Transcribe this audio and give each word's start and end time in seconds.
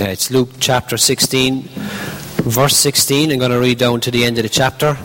Uh, 0.00 0.06
it's 0.06 0.28
Luke 0.28 0.48
chapter 0.58 0.96
16, 0.96 1.62
verse 2.42 2.76
16. 2.76 3.30
I'm 3.30 3.38
going 3.38 3.52
to 3.52 3.60
read 3.60 3.78
down 3.78 4.00
to 4.00 4.10
the 4.10 4.24
end 4.24 4.38
of 4.38 4.42
the 4.42 4.48
chapter. 4.48 4.96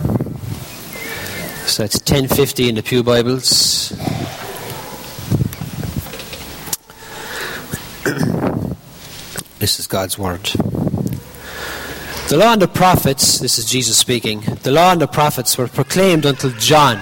So 1.68 1.84
it's 1.84 1.94
1050 1.94 2.68
in 2.68 2.74
the 2.74 2.82
Pew 2.82 3.04
Bibles. 3.04 3.90
this 9.60 9.78
is 9.78 9.86
God's 9.86 10.18
Word. 10.18 10.42
The 12.28 12.36
law 12.36 12.54
and 12.54 12.60
the 12.60 12.66
prophets, 12.66 13.38
this 13.38 13.60
is 13.60 13.66
Jesus 13.66 13.96
speaking, 13.96 14.40
the 14.64 14.72
law 14.72 14.90
and 14.90 15.00
the 15.00 15.06
prophets 15.06 15.56
were 15.56 15.68
proclaimed 15.68 16.24
until 16.24 16.50
John. 16.58 17.00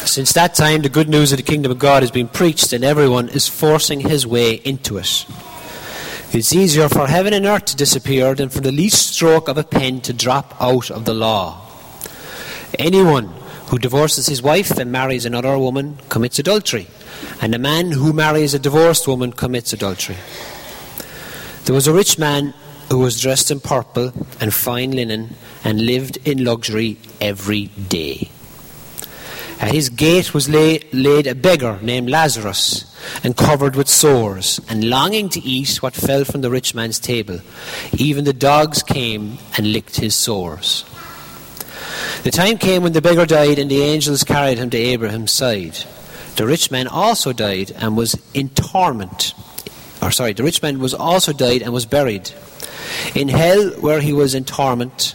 Since 0.00 0.32
that 0.32 0.54
time, 0.54 0.82
the 0.82 0.88
good 0.88 1.08
news 1.08 1.30
of 1.30 1.36
the 1.36 1.44
kingdom 1.44 1.70
of 1.70 1.78
God 1.78 2.02
has 2.02 2.10
been 2.10 2.26
preached, 2.26 2.72
and 2.72 2.82
everyone 2.82 3.28
is 3.28 3.46
forcing 3.46 4.00
his 4.00 4.26
way 4.26 4.54
into 4.54 4.98
it. 4.98 5.24
It's 6.34 6.52
easier 6.52 6.88
for 6.88 7.06
heaven 7.06 7.32
and 7.32 7.46
earth 7.46 7.66
to 7.66 7.76
disappear 7.76 8.34
than 8.34 8.48
for 8.48 8.58
the 8.58 8.72
least 8.72 9.14
stroke 9.14 9.46
of 9.46 9.56
a 9.56 9.62
pen 9.62 10.00
to 10.00 10.12
drop 10.12 10.60
out 10.60 10.90
of 10.90 11.04
the 11.04 11.14
law. 11.14 11.64
Anyone 12.76 13.32
who 13.68 13.78
divorces 13.78 14.26
his 14.26 14.42
wife 14.42 14.76
and 14.76 14.90
marries 14.90 15.24
another 15.24 15.56
woman 15.56 15.96
commits 16.08 16.40
adultery, 16.40 16.88
and 17.40 17.54
a 17.54 17.58
man 17.60 17.92
who 17.92 18.12
marries 18.12 18.52
a 18.52 18.58
divorced 18.58 19.06
woman 19.06 19.32
commits 19.32 19.72
adultery. 19.72 20.16
There 21.66 21.74
was 21.74 21.86
a 21.86 21.94
rich 21.94 22.18
man 22.18 22.52
who 22.90 22.98
was 22.98 23.20
dressed 23.20 23.52
in 23.52 23.60
purple 23.60 24.12
and 24.40 24.52
fine 24.52 24.90
linen 24.90 25.36
and 25.62 25.86
lived 25.86 26.18
in 26.24 26.42
luxury 26.42 26.96
every 27.20 27.66
day. 27.66 28.28
At 29.60 29.72
his 29.72 29.88
gate 29.88 30.34
was 30.34 30.48
lay, 30.48 30.80
laid 30.92 31.26
a 31.26 31.34
beggar 31.34 31.78
named 31.80 32.10
Lazarus, 32.10 32.84
and 33.22 33.36
covered 33.36 33.76
with 33.76 33.88
sores, 33.88 34.60
and 34.68 34.90
longing 34.90 35.28
to 35.30 35.40
eat 35.40 35.82
what 35.82 35.94
fell 35.94 36.24
from 36.24 36.40
the 36.40 36.50
rich 36.50 36.74
man's 36.74 36.98
table. 36.98 37.40
Even 37.96 38.24
the 38.24 38.32
dogs 38.32 38.82
came 38.82 39.38
and 39.56 39.72
licked 39.72 39.96
his 39.96 40.14
sores. 40.14 40.84
The 42.24 42.30
time 42.30 42.58
came 42.58 42.82
when 42.82 42.94
the 42.94 43.02
beggar 43.02 43.26
died, 43.26 43.58
and 43.58 43.70
the 43.70 43.82
angels 43.82 44.24
carried 44.24 44.58
him 44.58 44.70
to 44.70 44.78
Abraham's 44.78 45.32
side. 45.32 45.76
The 46.36 46.46
rich 46.46 46.70
man 46.70 46.88
also 46.88 47.32
died 47.32 47.70
and 47.76 47.96
was 47.96 48.16
in 48.32 48.48
torment. 48.50 49.34
Or 50.02 50.10
sorry, 50.10 50.32
the 50.32 50.42
rich 50.42 50.62
man 50.62 50.80
was 50.80 50.94
also 50.94 51.32
died 51.32 51.62
and 51.62 51.72
was 51.72 51.86
buried. 51.86 52.30
In 53.14 53.28
hell, 53.28 53.70
where 53.80 54.00
he 54.00 54.12
was 54.12 54.34
in 54.34 54.44
torment, 54.44 55.14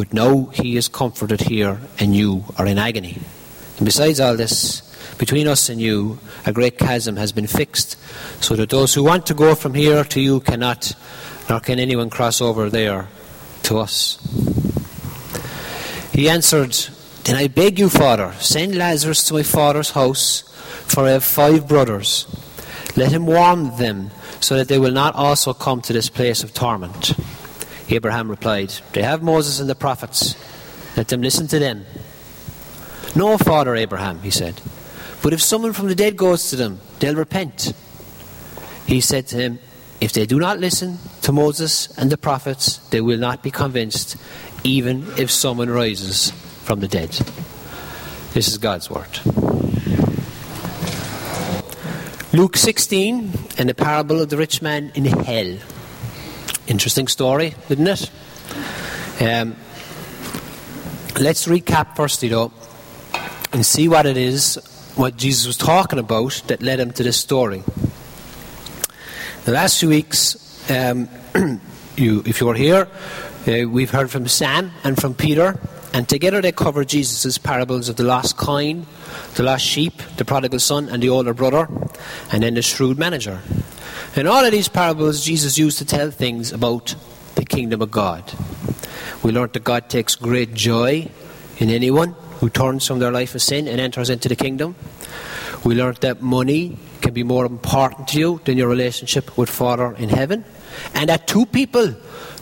But 0.00 0.14
now 0.14 0.46
he 0.46 0.78
is 0.78 0.88
comforted 0.88 1.42
here, 1.42 1.78
and 1.98 2.16
you 2.16 2.46
are 2.56 2.66
in 2.66 2.78
agony. 2.78 3.18
And 3.76 3.84
besides 3.84 4.18
all 4.18 4.34
this, 4.34 4.80
between 5.18 5.46
us 5.46 5.68
and 5.68 5.78
you, 5.78 6.18
a 6.46 6.54
great 6.54 6.78
chasm 6.78 7.16
has 7.16 7.32
been 7.32 7.46
fixed, 7.46 7.98
so 8.42 8.56
that 8.56 8.70
those 8.70 8.94
who 8.94 9.04
want 9.04 9.26
to 9.26 9.34
go 9.34 9.54
from 9.54 9.74
here 9.74 10.02
to 10.04 10.18
you 10.18 10.40
cannot, 10.40 10.94
nor 11.50 11.60
can 11.60 11.78
anyone 11.78 12.08
cross 12.08 12.40
over 12.40 12.70
there 12.70 13.08
to 13.64 13.76
us. 13.76 14.16
He 16.14 16.30
answered, 16.30 16.72
Then 17.24 17.36
I 17.36 17.48
beg 17.48 17.78
you, 17.78 17.90
Father, 17.90 18.32
send 18.40 18.76
Lazarus 18.76 19.24
to 19.24 19.34
my 19.34 19.42
father's 19.42 19.90
house, 19.90 20.44
for 20.88 21.04
I 21.04 21.10
have 21.10 21.24
five 21.24 21.68
brothers. 21.68 22.24
Let 22.96 23.12
him 23.12 23.26
warn 23.26 23.76
them, 23.76 24.12
so 24.40 24.56
that 24.56 24.68
they 24.68 24.78
will 24.78 24.92
not 24.92 25.14
also 25.14 25.52
come 25.52 25.82
to 25.82 25.92
this 25.92 26.08
place 26.08 26.42
of 26.42 26.54
torment. 26.54 27.12
Abraham 27.90 28.30
replied, 28.30 28.72
They 28.92 29.02
have 29.02 29.22
Moses 29.22 29.60
and 29.60 29.68
the 29.68 29.74
prophets. 29.74 30.36
Let 30.96 31.08
them 31.08 31.22
listen 31.22 31.46
to 31.48 31.58
them. 31.58 31.84
No, 33.14 33.36
Father 33.38 33.74
Abraham, 33.74 34.20
he 34.20 34.30
said. 34.30 34.60
But 35.22 35.32
if 35.32 35.42
someone 35.42 35.72
from 35.72 35.88
the 35.88 35.94
dead 35.94 36.16
goes 36.16 36.50
to 36.50 36.56
them, 36.56 36.80
they'll 36.98 37.16
repent. 37.16 37.72
He 38.86 39.00
said 39.00 39.26
to 39.28 39.36
him, 39.36 39.58
If 40.00 40.12
they 40.12 40.26
do 40.26 40.38
not 40.38 40.58
listen 40.58 40.98
to 41.22 41.32
Moses 41.32 41.96
and 41.98 42.10
the 42.10 42.16
prophets, 42.16 42.78
they 42.90 43.00
will 43.00 43.18
not 43.18 43.42
be 43.42 43.50
convinced, 43.50 44.16
even 44.64 45.06
if 45.18 45.30
someone 45.30 45.70
rises 45.70 46.30
from 46.64 46.80
the 46.80 46.88
dead. 46.88 47.10
This 48.32 48.48
is 48.48 48.58
God's 48.58 48.88
word. 48.88 49.20
Luke 52.32 52.56
16 52.56 53.32
and 53.58 53.68
the 53.68 53.74
parable 53.74 54.20
of 54.20 54.30
the 54.30 54.36
rich 54.36 54.62
man 54.62 54.92
in 54.94 55.04
hell. 55.04 55.58
Interesting 56.70 57.08
story, 57.08 57.56
isn't 57.68 57.84
it? 57.88 58.10
Um, 59.20 59.56
let's 61.18 61.48
recap 61.48 61.96
firstly, 61.96 62.28
though, 62.28 62.52
and 63.52 63.66
see 63.66 63.88
what 63.88 64.06
it 64.06 64.16
is, 64.16 64.54
what 64.94 65.16
Jesus 65.16 65.48
was 65.48 65.56
talking 65.56 65.98
about 65.98 66.40
that 66.46 66.62
led 66.62 66.78
him 66.78 66.92
to 66.92 67.02
this 67.02 67.16
story. 67.16 67.64
The 69.46 69.50
last 69.50 69.80
few 69.80 69.88
weeks, 69.88 70.70
um, 70.70 71.08
you, 71.96 72.22
if 72.24 72.40
you 72.40 72.46
were 72.46 72.54
here, 72.54 72.86
uh, 73.48 73.68
we've 73.68 73.90
heard 73.90 74.08
from 74.08 74.28
Sam 74.28 74.70
and 74.84 74.96
from 74.96 75.14
Peter, 75.14 75.58
and 75.92 76.08
together 76.08 76.40
they 76.40 76.52
cover 76.52 76.84
Jesus' 76.84 77.36
parables 77.36 77.88
of 77.88 77.96
the 77.96 78.04
lost 78.04 78.36
coin, 78.36 78.86
the 79.34 79.42
lost 79.42 79.66
sheep, 79.66 80.00
the 80.18 80.24
prodigal 80.24 80.60
son, 80.60 80.88
and 80.88 81.02
the 81.02 81.08
older 81.08 81.34
brother, 81.34 81.68
and 82.30 82.44
then 82.44 82.54
the 82.54 82.62
shrewd 82.62 82.96
manager. 82.96 83.40
In 84.16 84.26
all 84.26 84.44
of 84.44 84.50
these 84.50 84.66
parables, 84.66 85.24
Jesus 85.24 85.56
used 85.56 85.78
to 85.78 85.84
tell 85.84 86.10
things 86.10 86.50
about 86.52 86.96
the 87.36 87.44
kingdom 87.44 87.80
of 87.80 87.92
God. 87.92 88.24
We 89.22 89.30
learned 89.30 89.52
that 89.52 89.62
God 89.62 89.88
takes 89.88 90.16
great 90.16 90.52
joy 90.52 91.08
in 91.58 91.70
anyone 91.70 92.16
who 92.40 92.50
turns 92.50 92.84
from 92.84 92.98
their 92.98 93.12
life 93.12 93.36
of 93.36 93.42
sin 93.42 93.68
and 93.68 93.80
enters 93.80 94.10
into 94.10 94.28
the 94.28 94.34
kingdom. 94.34 94.74
We 95.64 95.76
learned 95.76 95.98
that 95.98 96.22
money 96.22 96.76
can 97.02 97.14
be 97.14 97.22
more 97.22 97.46
important 97.46 98.08
to 98.08 98.18
you 98.18 98.40
than 98.44 98.58
your 98.58 98.66
relationship 98.66 99.38
with 99.38 99.48
Father 99.48 99.94
in 99.94 100.08
heaven. 100.08 100.44
And 100.92 101.08
that 101.08 101.28
two 101.28 101.46
people 101.46 101.94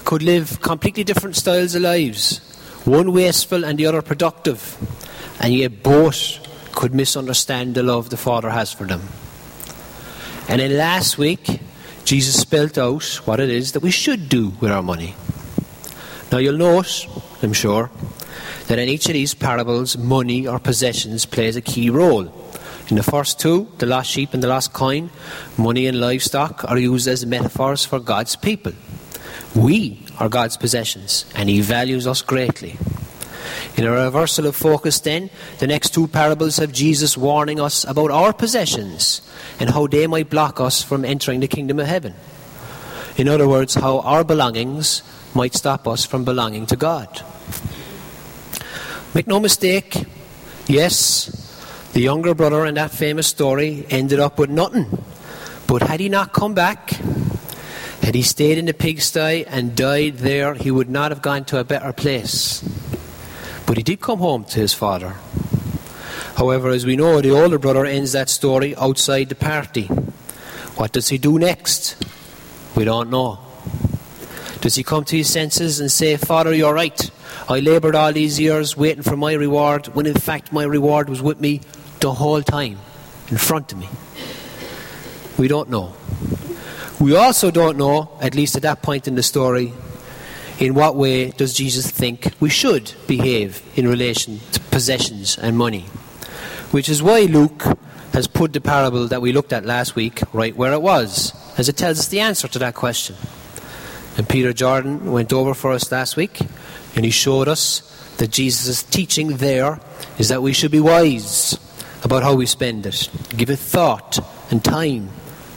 could 0.06 0.23
live 0.23 0.62
completely 0.62 1.05
different 1.05 1.37
styles 1.37 1.75
of 1.75 1.83
lives, 1.83 2.39
one 2.87 3.12
wasteful 3.12 3.67
and 3.67 3.79
the 3.79 3.85
other 3.85 4.00
productive, 4.00 4.79
and 5.39 5.53
yet 5.53 5.83
both 5.83 6.39
could 6.75 6.95
misunderstand 6.95 7.75
the 7.75 7.83
love 7.83 8.09
the 8.09 8.17
Father 8.17 8.49
has 8.49 8.73
for 8.73 8.85
them. 8.85 9.03
And 10.49 10.61
then 10.61 10.77
last 10.77 11.19
week, 11.19 11.61
Jesus 12.05 12.41
spelled 12.41 12.79
out 12.79 13.05
what 13.27 13.39
it 13.39 13.51
is 13.51 13.73
that 13.73 13.81
we 13.81 13.91
should 13.91 14.31
do 14.31 14.55
with 14.61 14.71
our 14.71 14.83
money. 14.83 15.15
Now 16.33 16.39
you'll 16.39 16.57
note, 16.57 17.07
I'm 17.43 17.53
sure, 17.53 17.91
that 18.67 18.79
in 18.79 18.89
each 18.89 19.07
of 19.07 19.13
these 19.13 19.35
parables, 19.35 19.99
money 19.99 20.47
or 20.47 20.59
possessions 20.59 21.27
plays 21.27 21.57
a 21.57 21.61
key 21.61 21.91
role. 21.91 22.33
In 22.89 22.97
the 22.97 23.03
first 23.03 23.39
two, 23.39 23.71
the 23.77 23.85
lost 23.85 24.11
sheep 24.11 24.33
and 24.33 24.43
the 24.43 24.49
lost 24.49 24.73
coin, 24.73 25.11
money 25.59 25.87
and 25.87 26.01
livestock 26.01 26.65
are 26.65 26.79
used 26.79 27.07
as 27.07 27.27
metaphors 27.27 27.85
for 27.85 28.01
God's 28.01 28.35
people. 28.35 28.73
We 29.55 30.03
are 30.19 30.31
God's 30.31 30.57
possessions, 30.57 31.27
and 31.35 31.51
He 31.51 31.61
values 31.61 32.07
us 32.07 32.23
greatly. 32.23 32.79
In 33.77 33.85
a 33.85 33.91
reversal 33.91 34.47
of 34.47 34.57
focus, 34.57 35.01
then, 35.01 35.31
the 35.59 35.67
next 35.67 35.95
two 35.95 36.09
parables 36.09 36.57
have 36.57 36.73
Jesus 36.73 37.17
warning 37.17 37.61
us 37.61 37.85
about 37.85 38.11
our 38.11 38.33
possessions 38.33 39.23
and 39.61 39.71
how 39.71 39.87
they 39.87 40.07
might 40.07 40.31
block 40.31 40.61
us 40.61 40.83
from 40.83 41.05
entering 41.05 41.41
the 41.41 41.49
kingdom 41.49 41.79
of 41.79 41.87
heaven. 41.87 42.15
In 43.17 43.29
other 43.29 43.49
words, 43.49 43.75
how 43.75 44.01
our 44.01 44.25
belongings 44.25 45.03
might 45.35 45.55
stop 45.55 45.87
us 45.87 46.05
from 46.05 46.25
belonging 46.25 46.67
to 46.67 46.77
God. 46.77 47.23
Make 49.15 49.27
no 49.27 49.41
mistake, 49.41 50.05
yes, 50.67 51.91
the 51.93 52.01
younger 52.01 52.35
brother 52.35 52.67
in 52.67 52.75
that 52.75 52.91
famous 52.91 53.27
story 53.27 53.87
ended 53.91 54.21
up 54.21 54.39
with 54.39 54.51
nothing. 54.51 54.87
But 55.67 55.83
had 55.83 56.01
he 56.01 56.09
not 56.09 56.33
come 56.33 56.55
back, 56.55 56.91
had 58.03 58.15
he 58.15 58.23
stayed 58.23 58.59
in 58.59 58.67
the 58.67 58.75
pigsty 58.75 59.47
and 59.47 59.75
died 59.75 60.19
there, 60.19 60.55
he 60.55 60.71
would 60.71 60.89
not 60.89 61.11
have 61.11 61.23
gone 61.23 61.44
to 61.47 61.59
a 61.59 61.65
better 61.65 61.93
place. 61.93 62.62
But 63.69 63.76
he 63.76 63.82
did 63.82 64.00
come 64.00 64.20
home 64.20 64.44
to 64.47 64.61
his 64.61 64.73
father. 64.73 65.17
However, 66.37 66.70
as 66.70 66.87
we 66.87 66.97
know, 66.97 67.20
the 67.20 67.32
older 67.32 67.59
brother 67.59 67.85
ends 67.85 68.12
that 68.12 68.31
story 68.31 68.75
outside 68.76 69.29
the 69.29 69.35
party. 69.35 69.85
What 70.76 70.93
does 70.93 71.09
he 71.09 71.19
do 71.19 71.38
next? 71.38 72.03
We 72.75 72.85
don't 72.85 73.11
know. 73.11 73.41
Does 74.62 74.75
he 74.76 74.82
come 74.82 75.05
to 75.05 75.19
his 75.19 75.31
senses 75.31 75.81
and 75.81 75.93
say, 75.93 76.17
Father, 76.17 76.55
you're 76.55 76.73
right. 76.73 77.11
I 77.47 77.61
laboured 77.61 77.94
all 77.94 78.11
these 78.11 78.41
years 78.41 78.75
waiting 78.75 79.03
for 79.03 79.19
my 79.19 79.35
reward, 79.35 79.88
when 79.88 80.06
in 80.06 80.15
fact 80.15 80.50
my 80.50 80.65
reward 80.65 81.11
was 81.11 81.20
with 81.20 81.38
me 81.38 81.61
the 82.00 82.15
whole 82.15 82.43
time, 82.43 82.79
in 83.29 83.37
front 83.37 83.70
of 83.73 83.79
me? 83.79 83.91
We 85.37 85.47
don't 85.47 85.69
know. 85.69 85.94
We 86.99 87.15
also 87.15 87.50
don't 87.50 87.76
know, 87.76 88.17
at 88.23 88.35
least 88.35 88.56
at 88.56 88.62
that 88.62 88.81
point 88.81 89.06
in 89.06 89.15
the 89.15 89.23
story, 89.23 89.75
in 90.58 90.75
what 90.75 90.96
way 90.96 91.31
does 91.31 91.55
Jesus 91.55 91.90
think 91.90 92.32
we 92.40 92.50
should 92.50 92.93
behave 93.06 93.62
in 93.76 93.88
relation 93.88 94.40
to 94.52 94.60
possessions 94.60 95.38
and 95.38 95.56
money? 95.56 95.82
Which 96.72 96.88
is 96.88 97.02
why 97.02 97.22
Luke 97.22 97.64
has 98.12 98.26
put 98.26 98.52
the 98.52 98.60
parable 98.60 99.06
that 99.08 99.22
we 99.22 99.32
looked 99.32 99.52
at 99.52 99.64
last 99.64 99.94
week 99.94 100.20
right 100.32 100.56
where 100.56 100.72
it 100.72 100.82
was, 100.82 101.32
as 101.56 101.69
it 101.69 101.76
tells 101.76 102.00
us 102.00 102.08
the 102.08 102.20
answer 102.20 102.49
to 102.49 102.58
that 102.58 102.75
question. 102.75 103.14
And 104.16 104.28
Peter 104.28 104.52
Jordan 104.52 105.12
went 105.12 105.32
over 105.32 105.55
for 105.55 105.70
us 105.72 105.93
last 105.93 106.16
week, 106.16 106.40
and 106.96 107.05
he 107.05 107.10
showed 107.10 107.46
us 107.46 107.82
that 108.16 108.32
Jesus' 108.32 108.82
teaching 108.82 109.37
there 109.37 109.81
is 110.19 110.28
that 110.28 110.43
we 110.43 110.52
should 110.52 110.72
be 110.72 110.81
wise 110.81 111.56
about 112.02 112.25
how 112.25 112.34
we 112.34 112.46
spend 112.46 112.84
it, 112.84 113.08
give 113.37 113.50
it 113.50 113.58
thought 113.58 114.19
and 114.50 114.64
time. 114.64 115.10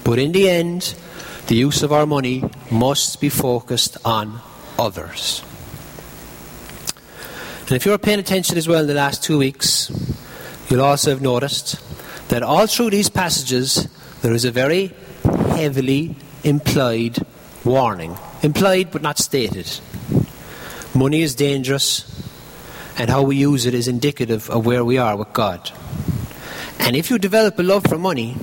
But 0.03 0.19
in 0.19 0.31
the 0.31 0.47
end, 0.47 0.93
the 1.47 1.55
use 1.55 1.81
of 1.81 1.91
our 1.91 2.05
money 2.05 2.43
must 2.69 3.19
be 3.19 3.29
focused 3.29 3.97
on 4.05 4.41
others. 4.81 5.43
And 7.61 7.77
if 7.77 7.85
you're 7.85 7.97
paying 7.97 8.19
attention 8.19 8.57
as 8.57 8.67
well 8.67 8.81
in 8.81 8.87
the 8.87 8.93
last 8.93 9.23
two 9.23 9.37
weeks, 9.37 9.89
you'll 10.69 10.81
also 10.81 11.11
have 11.11 11.21
noticed 11.21 11.79
that 12.29 12.43
all 12.43 12.67
through 12.67 12.89
these 12.89 13.09
passages 13.09 13.87
there 14.21 14.33
is 14.33 14.43
a 14.43 14.51
very 14.51 14.93
heavily 15.23 16.15
implied 16.43 17.17
warning. 17.63 18.17
Implied 18.41 18.91
but 18.91 19.01
not 19.01 19.19
stated. 19.19 19.69
Money 20.93 21.21
is 21.21 21.35
dangerous, 21.35 22.03
and 22.97 23.09
how 23.09 23.21
we 23.21 23.37
use 23.37 23.65
it 23.65 23.73
is 23.73 23.87
indicative 23.87 24.49
of 24.49 24.65
where 24.65 24.83
we 24.83 24.97
are 24.97 25.15
with 25.15 25.31
God. 25.31 25.71
And 26.79 26.95
if 26.95 27.09
you 27.09 27.17
develop 27.19 27.57
a 27.59 27.63
love 27.63 27.85
for 27.87 27.97
money, 27.97 28.35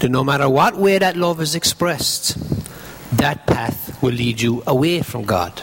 then 0.00 0.12
no 0.12 0.24
matter 0.24 0.48
what 0.48 0.76
way 0.76 0.98
that 0.98 1.16
love 1.16 1.40
is 1.40 1.54
expressed, 1.54 2.36
that 3.16 3.46
path 3.46 3.83
will 4.04 4.12
lead 4.12 4.38
you 4.38 4.62
away 4.66 5.00
from 5.00 5.24
God. 5.24 5.62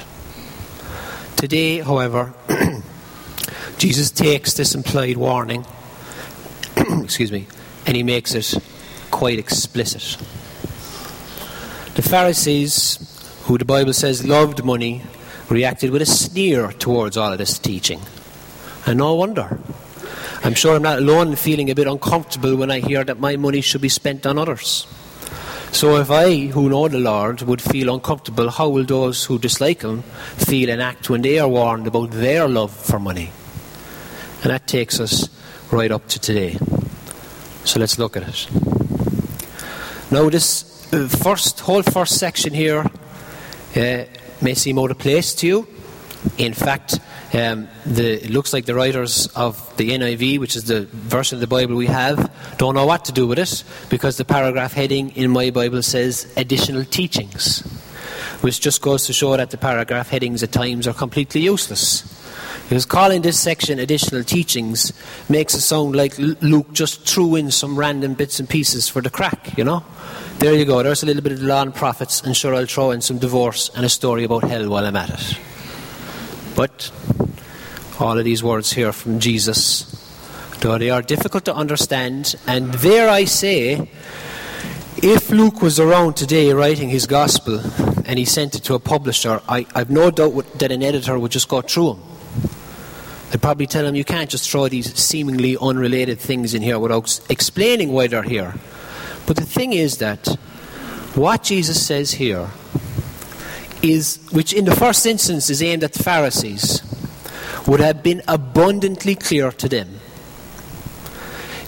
Today, 1.35 1.77
however, 1.77 2.33
Jesus 3.77 4.09
takes 4.09 4.55
this 4.55 4.73
implied 4.73 5.15
warning, 5.15 5.63
excuse 7.03 7.31
me, 7.31 7.45
and 7.85 7.95
he 7.95 8.01
makes 8.01 8.33
it 8.33 8.55
quite 9.11 9.37
explicit. 9.37 10.17
The 11.93 12.01
Pharisees, 12.01 12.97
who 13.43 13.59
the 13.59 13.65
Bible 13.65 13.93
says 13.93 14.25
loved 14.25 14.65
money, 14.65 15.03
reacted 15.47 15.91
with 15.91 16.01
a 16.01 16.07
sneer 16.07 16.71
towards 16.71 17.17
all 17.17 17.31
of 17.31 17.37
this 17.37 17.59
teaching. 17.59 18.01
And 18.87 18.97
no 18.97 19.13
wonder. 19.13 19.59
I'm 20.43 20.55
sure 20.55 20.75
I'm 20.75 20.81
not 20.81 20.97
alone 20.97 21.27
in 21.27 21.35
feeling 21.35 21.69
a 21.69 21.75
bit 21.75 21.85
uncomfortable 21.85 22.55
when 22.55 22.71
I 22.71 22.79
hear 22.79 23.03
that 23.03 23.19
my 23.19 23.35
money 23.35 23.61
should 23.61 23.81
be 23.81 23.89
spent 23.89 24.25
on 24.25 24.39
others. 24.39 24.87
So 25.71 25.95
if 25.97 26.11
I, 26.11 26.47
who 26.47 26.69
know 26.69 26.87
the 26.87 26.99
Lord, 26.99 27.41
would 27.43 27.61
feel 27.61 27.93
uncomfortable, 27.93 28.49
how 28.49 28.69
will 28.69 28.83
those 28.83 29.25
who 29.25 29.39
dislike 29.39 29.81
Him 29.81 30.03
feel 30.37 30.69
and 30.69 30.81
act 30.81 31.09
when 31.09 31.21
they 31.21 31.39
are 31.39 31.47
warned 31.47 31.87
about 31.87 32.11
their 32.11 32.47
love 32.47 32.71
for 32.71 32.99
money? 32.99 33.31
And 34.43 34.51
that 34.51 34.67
takes 34.67 34.99
us 34.99 35.29
right 35.71 35.91
up 35.91 36.07
to 36.09 36.19
today. 36.19 36.57
So 37.63 37.79
let's 37.79 37.97
look 37.97 38.17
at 38.17 38.23
it. 38.23 38.47
Now, 40.11 40.29
this 40.29 40.91
uh, 40.93 41.07
first 41.07 41.61
whole 41.61 41.83
first 41.83 42.19
section 42.19 42.53
here 42.53 42.85
uh, 43.75 44.03
may 44.41 44.53
seem 44.55 44.77
out 44.77 44.91
of 44.91 44.99
place 44.99 45.33
to 45.35 45.47
you. 45.47 45.67
In 46.37 46.53
fact, 46.53 46.99
um, 47.33 47.69
the, 47.85 48.23
it 48.23 48.29
looks 48.29 48.51
like 48.51 48.65
the 48.65 48.75
writers 48.75 49.27
of 49.35 49.55
the 49.77 49.91
NIV, 49.91 50.39
which 50.39 50.55
is 50.55 50.65
the 50.65 50.85
version 50.85 51.37
of 51.37 51.41
the 51.41 51.47
Bible 51.47 51.75
we 51.75 51.87
have, 51.87 52.29
don't 52.57 52.75
know 52.75 52.85
what 52.85 53.05
to 53.05 53.13
do 53.13 53.25
with 53.25 53.39
it 53.39 53.63
because 53.89 54.17
the 54.17 54.25
paragraph 54.25 54.73
heading 54.73 55.11
in 55.11 55.31
my 55.31 55.49
Bible 55.49 55.81
says 55.81 56.31
additional 56.35 56.83
teachings, 56.83 57.61
which 58.41 58.59
just 58.59 58.81
goes 58.81 59.05
to 59.05 59.13
show 59.13 59.37
that 59.37 59.49
the 59.49 59.57
paragraph 59.57 60.09
headings 60.09 60.43
at 60.43 60.51
times 60.51 60.87
are 60.87 60.93
completely 60.93 61.41
useless. 61.41 62.03
Because 62.67 62.85
calling 62.85 63.21
this 63.21 63.39
section 63.39 63.79
additional 63.79 64.23
teachings 64.23 64.93
makes 65.29 65.53
it 65.53 65.61
sound 65.61 65.95
like 65.95 66.17
Luke 66.17 66.71
just 66.73 67.07
threw 67.07 67.35
in 67.35 67.51
some 67.51 67.77
random 67.77 68.13
bits 68.13 68.39
and 68.39 68.49
pieces 68.49 68.89
for 68.89 69.01
the 69.01 69.09
crack, 69.09 69.57
you 69.57 69.63
know? 69.63 69.83
There 70.39 70.53
you 70.53 70.65
go, 70.65 70.81
there's 70.83 71.03
a 71.03 71.05
little 71.05 71.21
bit 71.21 71.33
of 71.33 71.39
the 71.39 71.47
law 71.47 71.61
and 71.61 71.73
prophets, 71.73 72.21
and 72.21 72.35
sure 72.35 72.55
I'll 72.55 72.65
throw 72.65 72.91
in 72.91 73.01
some 73.01 73.19
divorce 73.19 73.69
and 73.75 73.85
a 73.85 73.89
story 73.89 74.23
about 74.23 74.43
hell 74.43 74.69
while 74.69 74.85
I'm 74.85 74.95
at 74.95 75.09
it. 75.09 75.39
But 76.55 76.91
all 78.01 78.17
of 78.17 78.25
these 78.25 78.43
words 78.43 78.73
here 78.73 78.91
from 78.91 79.19
Jesus, 79.19 79.85
though 80.59 80.77
they 80.77 80.89
are 80.89 81.01
difficult 81.01 81.45
to 81.45 81.53
understand, 81.53 82.35
and 82.47 82.73
there 82.75 83.09
I 83.09 83.25
say, 83.25 83.89
if 84.97 85.29
Luke 85.29 85.61
was 85.61 85.79
around 85.79 86.15
today 86.15 86.51
writing 86.51 86.89
his 86.89 87.05
gospel 87.05 87.59
and 88.05 88.19
he 88.19 88.25
sent 88.25 88.55
it 88.55 88.63
to 88.65 88.73
a 88.73 88.79
publisher, 88.79 89.41
I, 89.47 89.65
have 89.75 89.89
no 89.89 90.11
doubt 90.11 90.59
that 90.59 90.71
an 90.71 90.83
editor 90.83 91.17
would 91.17 91.31
just 91.31 91.47
go 91.47 91.61
through 91.61 91.93
them. 91.93 92.03
They'd 93.29 93.41
probably 93.41 93.67
tell 93.67 93.85
him, 93.85 93.95
you 93.95 94.03
can't 94.03 94.29
just 94.29 94.49
throw 94.49 94.67
these 94.67 94.93
seemingly 94.95 95.55
unrelated 95.61 96.19
things 96.19 96.53
in 96.53 96.61
here 96.61 96.79
without 96.79 97.19
explaining 97.29 97.91
why 97.91 98.07
they're 98.07 98.23
here. 98.23 98.55
But 99.25 99.37
the 99.37 99.45
thing 99.45 99.73
is 99.73 99.99
that 99.99 100.27
what 101.15 101.43
Jesus 101.43 101.85
says 101.85 102.11
here 102.11 102.49
is, 103.81 104.19
which 104.31 104.53
in 104.53 104.65
the 104.65 104.75
first 104.75 105.05
instance 105.05 105.49
is 105.49 105.61
aimed 105.63 105.83
at 105.83 105.93
the 105.93 106.03
Pharisees, 106.03 106.81
would 107.67 107.79
have 107.79 108.03
been 108.03 108.21
abundantly 108.27 109.15
clear 109.15 109.51
to 109.51 109.69
them. 109.69 109.99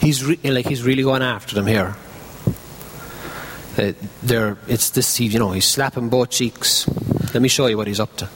He's 0.02 0.24
re- 0.24 0.40
like 0.44 0.68
he's 0.68 0.84
really 0.84 1.04
going 1.04 1.22
after 1.22 1.56
them 1.56 1.68
here. 1.68 1.96
Uh, 3.78 3.94
there, 4.22 4.58
it's 4.68 4.92
this, 4.92 5.20
you 5.20 5.40
know, 5.40 5.52
he's 5.52 5.66
slapping 5.66 6.10
both 6.10 6.30
cheeks. 6.30 6.88
Let 7.34 7.42
me 7.42 7.48
show 7.48 7.66
you 7.68 7.78
what 7.78 7.88
he's 7.88 8.00
up 8.00 8.16
to. 8.18 8.30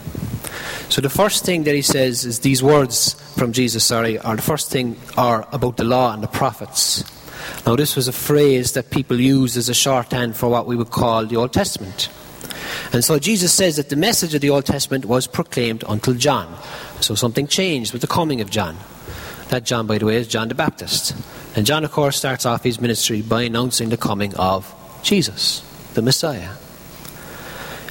So 0.89 1.01
the 1.01 1.09
first 1.09 1.45
thing 1.45 1.63
that 1.65 1.75
he 1.75 1.81
says 1.81 2.25
is 2.25 2.39
these 2.39 2.63
words 2.63 3.13
from 3.37 3.51
Jesus, 3.51 3.83
sorry, 3.83 4.17
are 4.17 4.35
the 4.35 4.41
first 4.41 4.71
thing 4.71 4.95
are 5.17 5.47
about 5.51 5.77
the 5.77 5.83
law 5.83 6.13
and 6.13 6.23
the 6.23 6.27
prophets. 6.27 7.03
Now 7.65 7.75
this 7.75 7.95
was 7.95 8.07
a 8.07 8.13
phrase 8.13 8.71
that 8.71 8.89
people 8.89 9.19
used 9.19 9.57
as 9.57 9.69
a 9.69 9.73
shorthand 9.73 10.35
for 10.35 10.49
what 10.49 10.65
we 10.65 10.75
would 10.75 10.89
call 10.89 11.25
the 11.25 11.35
Old 11.35 11.53
Testament. 11.53 12.09
And 12.93 13.03
so 13.03 13.19
Jesus 13.19 13.53
says 13.53 13.75
that 13.75 13.89
the 13.89 13.95
message 13.95 14.33
of 14.33 14.41
the 14.41 14.49
Old 14.49 14.65
Testament 14.65 15.05
was 15.05 15.27
proclaimed 15.27 15.83
until 15.87 16.13
John. 16.13 16.53
So 17.01 17.15
something 17.15 17.47
changed 17.47 17.93
with 17.93 18.01
the 18.01 18.07
coming 18.07 18.41
of 18.41 18.49
John. 18.49 18.77
That 19.49 19.63
John, 19.63 19.87
by 19.87 19.97
the 19.97 20.05
way, 20.05 20.17
is 20.17 20.27
John 20.27 20.47
the 20.47 20.55
Baptist. 20.55 21.15
And 21.55 21.65
John, 21.65 21.83
of 21.83 21.91
course, 21.91 22.17
starts 22.17 22.45
off 22.45 22.63
his 22.63 22.81
ministry 22.81 23.21
by 23.21 23.43
announcing 23.43 23.89
the 23.89 23.97
coming 23.97 24.35
of 24.35 24.73
Jesus, 25.03 25.61
the 25.93 26.01
Messiah. 26.01 26.51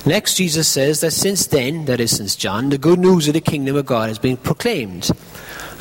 Next, 0.04 0.36
Jesus 0.36 0.68
says 0.68 1.00
that 1.00 1.10
since 1.10 1.46
then, 1.48 1.86
that 1.86 1.98
is, 1.98 2.16
since 2.16 2.36
John, 2.36 2.68
the 2.68 2.78
good 2.78 3.00
news 3.00 3.26
of 3.26 3.34
the 3.34 3.40
kingdom 3.40 3.74
of 3.74 3.86
God 3.86 4.08
has 4.08 4.18
been 4.18 4.36
proclaimed. 4.36 5.10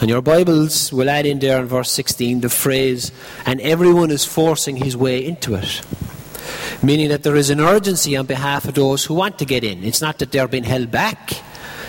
And 0.02 0.10
your 0.10 0.22
Bibles 0.22 0.92
will 0.92 1.10
add 1.10 1.25
in 1.25 1.40
there 1.40 1.62
in 1.62 1.68
verse 1.68 1.92
16 1.92 2.42
the 2.42 2.50
phrase, 2.50 3.12
and 3.46 3.62
everyone 3.62 4.12
is 4.12 4.25
forcing 4.25 4.78
his 4.78 4.98
way 4.98 5.24
into 5.24 5.56
it 5.56 5.82
meaning 6.82 7.10
that 7.10 7.24
there 7.24 7.36
is 7.36 7.50
an 7.50 7.60
urgency 7.60 8.15
on 8.15 8.25
behalf 8.25 8.65
of 8.65 8.74
those 8.74 9.05
who 9.05 9.13
want 9.13 9.39
to 9.39 9.46
get 9.46 9.63
in. 9.63 9.84
It's 9.84 10.01
not 10.01 10.20
that 10.20 10.32
they're 10.32 10.48
being 10.48 10.63
held 10.63 10.91
back, 10.91 11.32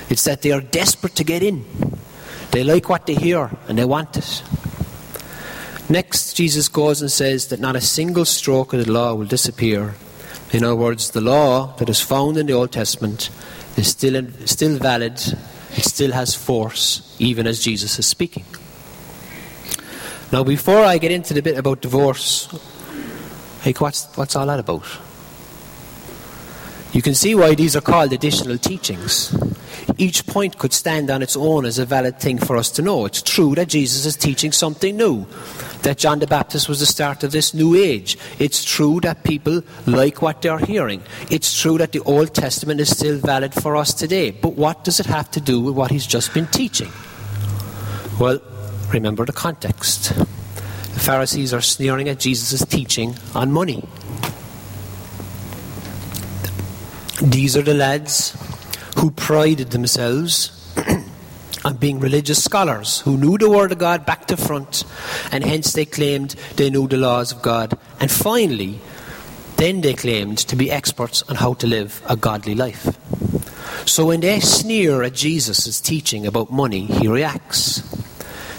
it's 0.08 0.24
that 0.24 0.42
they 0.42 0.52
are 0.52 0.60
desperate 0.60 1.14
to 1.16 1.24
get 1.24 1.42
in. 1.42 1.64
They 2.52 2.64
like 2.64 2.88
what 2.88 3.06
they 3.06 3.14
hear 3.14 3.50
and 3.68 3.78
they 3.78 3.84
want 3.84 4.16
it. 4.16 4.42
Next, 5.88 6.34
Jesus 6.34 6.68
goes 6.68 7.00
and 7.00 7.10
says 7.10 7.48
that 7.48 7.60
not 7.60 7.76
a 7.76 7.80
single 7.80 8.24
stroke 8.24 8.72
of 8.72 8.84
the 8.84 8.90
law 8.90 9.14
will 9.14 9.26
disappear. 9.26 9.94
In 10.52 10.64
other 10.64 10.76
words, 10.76 11.10
the 11.10 11.20
law 11.20 11.76
that 11.76 11.88
is 11.88 12.00
found 12.00 12.36
in 12.36 12.46
the 12.46 12.54
Old 12.54 12.72
Testament 12.72 13.30
is 13.76 13.88
still, 13.88 14.26
still 14.46 14.78
valid, 14.78 15.12
it 15.12 15.84
still 15.84 16.12
has 16.12 16.34
force, 16.34 17.14
even 17.18 17.46
as 17.46 17.62
Jesus 17.62 17.98
is 17.98 18.06
speaking. 18.06 18.44
Now, 20.32 20.42
before 20.42 20.84
I 20.84 20.98
get 20.98 21.12
into 21.12 21.34
the 21.34 21.42
bit 21.42 21.56
about 21.56 21.82
divorce, 21.82 22.48
like, 23.66 23.80
what's, 23.80 24.06
what's 24.16 24.36
all 24.36 24.46
that 24.46 24.60
about? 24.60 24.84
You 26.92 27.02
can 27.02 27.14
see 27.14 27.34
why 27.34 27.54
these 27.54 27.76
are 27.76 27.82
called 27.82 28.12
additional 28.12 28.56
teachings. 28.56 29.36
Each 29.98 30.26
point 30.26 30.58
could 30.58 30.72
stand 30.72 31.10
on 31.10 31.22
its 31.22 31.36
own 31.36 31.66
as 31.66 31.78
a 31.78 31.84
valid 31.84 32.20
thing 32.20 32.38
for 32.38 32.56
us 32.56 32.70
to 32.72 32.82
know. 32.82 33.04
It's 33.04 33.20
true 33.20 33.54
that 33.54 33.68
Jesus 33.68 34.06
is 34.06 34.16
teaching 34.16 34.52
something 34.52 34.96
new, 34.96 35.26
that 35.82 35.98
John 35.98 36.20
the 36.20 36.26
Baptist 36.26 36.68
was 36.68 36.80
the 36.80 36.86
start 36.86 37.22
of 37.22 37.32
this 37.32 37.52
new 37.52 37.74
age. 37.74 38.16
It's 38.38 38.64
true 38.64 39.00
that 39.00 39.24
people 39.24 39.62
like 39.86 40.22
what 40.22 40.42
they're 40.42 40.58
hearing. 40.58 41.02
It's 41.30 41.60
true 41.60 41.76
that 41.78 41.92
the 41.92 42.00
Old 42.00 42.34
Testament 42.34 42.80
is 42.80 42.90
still 42.90 43.18
valid 43.18 43.52
for 43.52 43.76
us 43.76 43.92
today. 43.92 44.30
But 44.30 44.54
what 44.54 44.84
does 44.84 45.00
it 45.00 45.06
have 45.06 45.30
to 45.32 45.40
do 45.40 45.60
with 45.60 45.74
what 45.74 45.90
he's 45.90 46.06
just 46.06 46.32
been 46.32 46.46
teaching? 46.46 46.90
Well, 48.18 48.40
remember 48.90 49.26
the 49.26 49.32
context. 49.32 50.12
The 50.96 51.02
Pharisees 51.02 51.52
are 51.52 51.60
sneering 51.60 52.08
at 52.08 52.18
Jesus' 52.18 52.64
teaching 52.64 53.16
on 53.34 53.52
money. 53.52 53.84
These 57.22 57.54
are 57.54 57.62
the 57.62 57.74
lads 57.74 58.34
who 58.96 59.10
prided 59.10 59.72
themselves 59.72 60.74
on 61.66 61.76
being 61.76 62.00
religious 62.00 62.42
scholars 62.42 63.00
who 63.00 63.18
knew 63.18 63.36
the 63.36 63.50
Word 63.50 63.72
of 63.72 63.78
God 63.78 64.06
back 64.06 64.24
to 64.28 64.38
front, 64.38 64.84
and 65.30 65.44
hence 65.44 65.74
they 65.74 65.84
claimed 65.84 66.30
they 66.56 66.70
knew 66.70 66.88
the 66.88 66.96
laws 66.96 67.30
of 67.30 67.42
God. 67.42 67.78
And 68.00 68.10
finally, 68.10 68.80
then 69.58 69.82
they 69.82 69.92
claimed 69.92 70.38
to 70.38 70.56
be 70.56 70.72
experts 70.72 71.22
on 71.28 71.36
how 71.36 71.52
to 71.54 71.66
live 71.66 72.02
a 72.08 72.16
godly 72.16 72.54
life. 72.54 72.86
So 73.86 74.06
when 74.06 74.20
they 74.20 74.40
sneer 74.40 75.02
at 75.02 75.12
Jesus' 75.12 75.78
teaching 75.78 76.26
about 76.26 76.50
money, 76.50 76.86
he 76.86 77.06
reacts. 77.06 77.82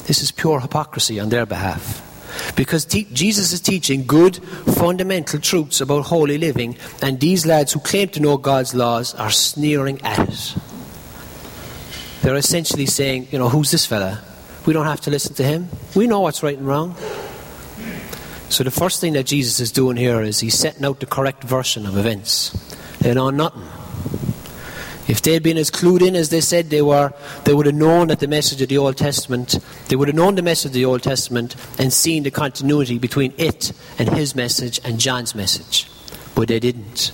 This 0.05 0.21
is 0.21 0.31
pure 0.31 0.59
hypocrisy 0.59 1.19
on 1.19 1.29
their 1.29 1.47
behalf. 1.47 2.06
Because 2.55 2.85
te- 2.85 3.07
Jesus 3.13 3.51
is 3.51 3.61
teaching 3.61 4.05
good, 4.05 4.37
fundamental 4.37 5.39
truths 5.39 5.81
about 5.81 6.05
holy 6.05 6.37
living, 6.37 6.77
and 7.01 7.19
these 7.19 7.45
lads 7.45 7.73
who 7.73 7.79
claim 7.79 8.09
to 8.09 8.19
know 8.19 8.37
God's 8.37 8.73
laws 8.73 9.13
are 9.15 9.31
sneering 9.31 10.01
at 10.03 10.19
it. 10.19 10.55
They're 12.21 12.35
essentially 12.35 12.85
saying, 12.85 13.27
you 13.31 13.39
know, 13.39 13.49
who's 13.49 13.71
this 13.71 13.85
fella? 13.85 14.21
We 14.65 14.73
don't 14.73 14.85
have 14.85 15.01
to 15.01 15.09
listen 15.09 15.33
to 15.35 15.43
him. 15.43 15.69
We 15.95 16.07
know 16.07 16.19
what's 16.21 16.43
right 16.43 16.57
and 16.57 16.67
wrong. 16.67 16.95
So 18.49 18.63
the 18.63 18.71
first 18.71 19.01
thing 19.01 19.13
that 19.13 19.25
Jesus 19.25 19.59
is 19.59 19.71
doing 19.71 19.97
here 19.97 20.21
is 20.21 20.39
he's 20.39 20.57
setting 20.57 20.83
out 20.85 20.99
the 20.99 21.05
correct 21.05 21.43
version 21.43 21.85
of 21.85 21.97
events. 21.97 22.51
They 22.99 23.13
know 23.13 23.29
nothing. 23.29 23.63
If 25.07 25.21
they 25.21 25.33
had 25.33 25.43
been 25.43 25.57
as 25.57 25.71
clued 25.71 26.05
in 26.05 26.15
as 26.15 26.29
they 26.29 26.41
said 26.41 26.69
they 26.69 26.81
were, 26.81 27.13
they 27.45 27.53
would 27.53 27.65
have 27.65 27.75
known 27.75 28.07
that 28.07 28.19
the 28.19 28.27
message 28.27 28.61
of 28.61 28.67
the 28.67 28.77
Old 28.77 28.97
Testament, 28.97 29.57
they 29.87 29.95
would 29.95 30.09
have 30.09 30.15
known 30.15 30.35
the 30.35 30.41
message 30.41 30.69
of 30.69 30.73
the 30.73 30.85
Old 30.85 31.01
Testament 31.01 31.55
and 31.79 31.93
seen 31.93 32.23
the 32.23 32.31
continuity 32.31 32.99
between 32.99 33.33
it 33.37 33.71
and 33.97 34.09
his 34.09 34.35
message 34.35 34.81
and 34.83 34.99
John's 34.99 35.33
message. 35.33 35.89
But 36.35 36.49
they 36.49 36.59
didn't. 36.59 37.11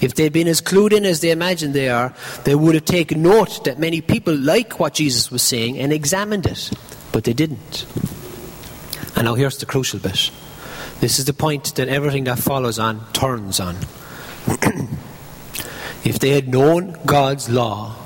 If 0.00 0.16
they'd 0.16 0.32
been 0.32 0.48
as 0.48 0.60
clued 0.60 0.92
in 0.92 1.04
as 1.04 1.20
they 1.20 1.30
imagined 1.30 1.72
they 1.72 1.88
are, 1.88 2.12
they 2.42 2.56
would 2.56 2.74
have 2.74 2.84
taken 2.84 3.22
note 3.22 3.64
that 3.64 3.78
many 3.78 4.00
people 4.00 4.34
like 4.34 4.80
what 4.80 4.94
Jesus 4.94 5.30
was 5.30 5.42
saying 5.42 5.78
and 5.78 5.92
examined 5.92 6.46
it. 6.46 6.70
But 7.12 7.24
they 7.24 7.32
didn't. 7.32 7.86
And 9.14 9.26
now 9.26 9.34
here's 9.34 9.58
the 9.58 9.66
crucial 9.66 10.00
bit. 10.00 10.30
This 11.00 11.20
is 11.20 11.26
the 11.26 11.32
point 11.32 11.76
that 11.76 11.88
everything 11.88 12.24
that 12.24 12.38
follows 12.40 12.80
on 12.80 13.04
turns 13.12 13.60
on. 13.60 13.76
If 16.04 16.18
they 16.18 16.30
had 16.30 16.48
known 16.48 16.98
God's 17.06 17.48
law 17.48 17.96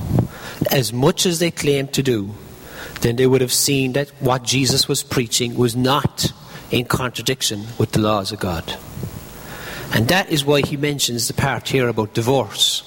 as 0.71 0.93
much 0.93 1.27
as 1.27 1.39
they 1.39 1.51
claimed 1.51 1.93
to 1.95 2.03
do, 2.03 2.31
then 3.01 3.17
they 3.17 3.27
would 3.27 3.41
have 3.41 3.53
seen 3.53 3.93
that 3.93 4.09
what 4.21 4.43
Jesus 4.43 4.89
was 4.89 5.03
preaching 5.03 5.57
was 5.57 5.75
not 5.75 6.33
in 6.71 6.85
contradiction 6.85 7.67
with 7.79 7.93
the 7.93 8.01
laws 8.01 8.33
of 8.33 8.41
God. 8.41 8.77
And 9.93 10.09
that 10.09 10.31
is 10.31 10.45
why 10.45 10.61
he 10.61 10.77
mentions 10.77 11.29
the 11.29 11.35
part 11.35 11.69
here 11.69 11.89
about 11.89 12.15
divorce. 12.15 12.85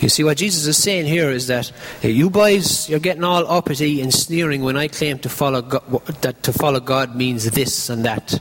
You 0.00 0.08
see, 0.08 0.24
what 0.24 0.38
Jesus 0.38 0.66
is 0.66 0.82
saying 0.82 1.06
here 1.06 1.30
is 1.30 1.46
that 1.46 1.70
hey, 2.00 2.10
you 2.10 2.28
boys, 2.28 2.88
you're 2.88 2.98
getting 2.98 3.22
all 3.22 3.46
uppity 3.46 4.00
and 4.00 4.12
sneering 4.12 4.62
when 4.62 4.76
I 4.76 4.88
claim 4.88 5.18
to 5.20 5.28
follow 5.28 5.62
God, 5.62 6.04
that 6.22 6.42
to 6.44 6.52
follow 6.52 6.80
God 6.80 7.14
means 7.14 7.44
this 7.50 7.88
and 7.88 8.04
that 8.04 8.40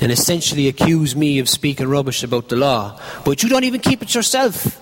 and 0.00 0.12
essentially 0.12 0.68
accuse 0.68 1.16
me 1.16 1.38
of 1.38 1.48
speaking 1.48 1.88
rubbish 1.88 2.22
about 2.22 2.48
the 2.48 2.56
law. 2.56 3.00
But 3.24 3.42
you 3.42 3.48
don't 3.48 3.64
even 3.64 3.80
keep 3.80 4.02
it 4.02 4.14
yourself. 4.14 4.80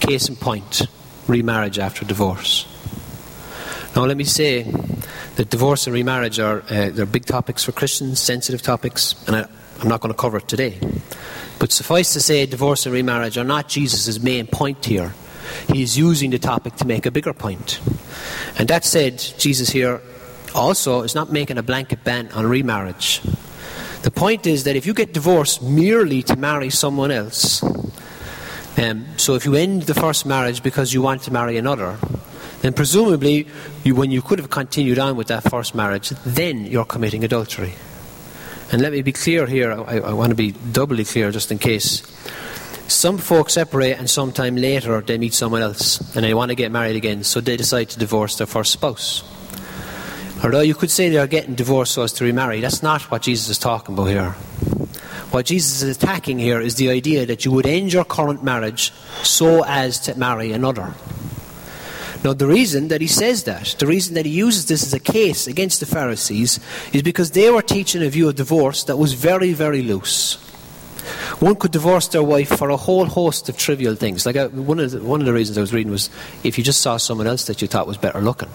Case 0.00 0.28
in 0.28 0.36
point 0.36 0.82
remarriage 1.26 1.78
after 1.78 2.04
divorce. 2.04 2.66
Now, 3.94 4.04
let 4.06 4.16
me 4.16 4.24
say 4.24 4.62
that 5.36 5.50
divorce 5.50 5.86
and 5.86 5.94
remarriage 5.94 6.38
are 6.38 6.62
uh, 6.70 6.90
they're 6.90 7.06
big 7.06 7.26
topics 7.26 7.64
for 7.64 7.72
Christians, 7.72 8.20
sensitive 8.20 8.62
topics, 8.62 9.14
and 9.26 9.36
I, 9.36 9.46
I'm 9.80 9.88
not 9.88 10.00
going 10.00 10.12
to 10.12 10.18
cover 10.18 10.38
it 10.38 10.48
today. 10.48 10.78
But 11.58 11.72
suffice 11.72 12.12
to 12.14 12.20
say, 12.20 12.46
divorce 12.46 12.86
and 12.86 12.94
remarriage 12.94 13.38
are 13.38 13.44
not 13.44 13.68
Jesus' 13.68 14.20
main 14.20 14.46
point 14.46 14.84
here. 14.84 15.14
He 15.68 15.82
is 15.82 15.96
using 15.98 16.30
the 16.30 16.38
topic 16.38 16.76
to 16.76 16.86
make 16.86 17.06
a 17.06 17.10
bigger 17.10 17.32
point. 17.32 17.80
And 18.58 18.68
that 18.68 18.84
said, 18.84 19.18
Jesus 19.38 19.70
here 19.70 20.00
also 20.54 21.02
is 21.02 21.14
not 21.14 21.30
making 21.30 21.58
a 21.58 21.62
blanket 21.62 22.02
ban 22.04 22.30
on 22.32 22.46
remarriage. 22.46 23.20
The 24.02 24.10
point 24.10 24.46
is 24.46 24.64
that 24.64 24.74
if 24.74 24.84
you 24.84 24.94
get 24.94 25.12
divorced 25.12 25.62
merely 25.62 26.22
to 26.24 26.36
marry 26.36 26.70
someone 26.70 27.12
else, 27.12 27.62
um, 28.76 29.06
so 29.16 29.34
if 29.34 29.44
you 29.44 29.54
end 29.54 29.82
the 29.82 29.94
first 29.94 30.26
marriage 30.26 30.62
because 30.62 30.92
you 30.92 31.02
want 31.02 31.22
to 31.22 31.32
marry 31.32 31.56
another, 31.56 31.98
then 32.62 32.72
presumably, 32.72 33.46
you, 33.84 33.94
when 33.94 34.10
you 34.10 34.22
could 34.22 34.38
have 34.38 34.50
continued 34.50 34.98
on 34.98 35.16
with 35.16 35.28
that 35.28 35.48
first 35.48 35.74
marriage, 35.74 36.10
then 36.24 36.64
you're 36.64 36.84
committing 36.84 37.22
adultery. 37.22 37.74
And 38.72 38.80
let 38.80 38.92
me 38.92 39.02
be 39.02 39.12
clear 39.12 39.46
here, 39.46 39.72
I, 39.72 39.98
I 39.98 40.12
want 40.12 40.30
to 40.30 40.36
be 40.36 40.52
doubly 40.52 41.04
clear 41.04 41.30
just 41.30 41.52
in 41.52 41.58
case. 41.58 42.02
Some 42.88 43.18
folks 43.18 43.54
separate 43.54 43.98
and 43.98 44.08
sometime 44.08 44.56
later 44.56 45.00
they 45.00 45.18
meet 45.18 45.34
someone 45.34 45.62
else 45.62 46.00
and 46.16 46.24
they 46.24 46.34
want 46.34 46.50
to 46.50 46.54
get 46.54 46.72
married 46.72 46.96
again, 46.96 47.22
so 47.24 47.40
they 47.40 47.56
decide 47.56 47.90
to 47.90 47.98
divorce 47.98 48.36
their 48.36 48.46
first 48.46 48.72
spouse. 48.72 49.22
Although 50.42 50.60
you 50.60 50.74
could 50.74 50.90
say 50.90 51.08
they 51.08 51.18
are 51.18 51.28
getting 51.28 51.54
divorced 51.54 51.92
so 51.92 52.02
as 52.02 52.12
to 52.14 52.24
remarry, 52.24 52.60
that's 52.60 52.82
not 52.82 53.02
what 53.10 53.22
Jesus 53.22 53.48
is 53.48 53.58
talking 53.58 53.94
about 53.94 54.06
here. 54.06 54.30
What 55.30 55.46
Jesus 55.46 55.82
is 55.82 55.96
attacking 55.96 56.38
here 56.38 56.60
is 56.60 56.74
the 56.74 56.90
idea 56.90 57.24
that 57.26 57.44
you 57.44 57.52
would 57.52 57.64
end 57.64 57.92
your 57.92 58.04
current 58.04 58.42
marriage 58.42 58.92
so 59.22 59.64
as 59.64 60.00
to 60.00 60.18
marry 60.18 60.52
another. 60.52 60.94
Now, 62.24 62.32
the 62.32 62.46
reason 62.46 62.88
that 62.88 63.00
he 63.00 63.06
says 63.06 63.44
that, 63.44 63.76
the 63.78 63.86
reason 63.86 64.14
that 64.14 64.26
he 64.26 64.32
uses 64.32 64.66
this 64.66 64.82
as 64.84 64.92
a 64.92 65.00
case 65.00 65.46
against 65.46 65.80
the 65.80 65.86
Pharisees, 65.86 66.60
is 66.92 67.02
because 67.02 67.30
they 67.30 67.50
were 67.50 67.62
teaching 67.62 68.02
a 68.02 68.08
view 68.08 68.28
of 68.28 68.36
divorce 68.36 68.84
that 68.84 68.96
was 68.96 69.14
very, 69.14 69.52
very 69.52 69.82
loose. 69.82 70.34
One 71.40 71.56
could 71.56 71.72
divorce 71.72 72.08
their 72.08 72.22
wife 72.22 72.56
for 72.56 72.70
a 72.70 72.76
whole 72.76 73.06
host 73.06 73.48
of 73.48 73.56
trivial 73.56 73.96
things. 73.96 74.26
Like 74.26 74.36
uh, 74.36 74.48
one, 74.50 74.78
of 74.78 74.90
the, 74.90 75.02
one 75.02 75.20
of 75.20 75.26
the 75.26 75.32
reasons 75.32 75.58
I 75.58 75.60
was 75.60 75.72
reading 75.72 75.90
was 75.90 76.10
if 76.44 76.58
you 76.58 76.62
just 76.62 76.80
saw 76.80 76.96
someone 76.96 77.26
else 77.26 77.46
that 77.46 77.62
you 77.62 77.68
thought 77.68 77.86
was 77.86 77.96
better 77.96 78.20
looking. 78.20 78.50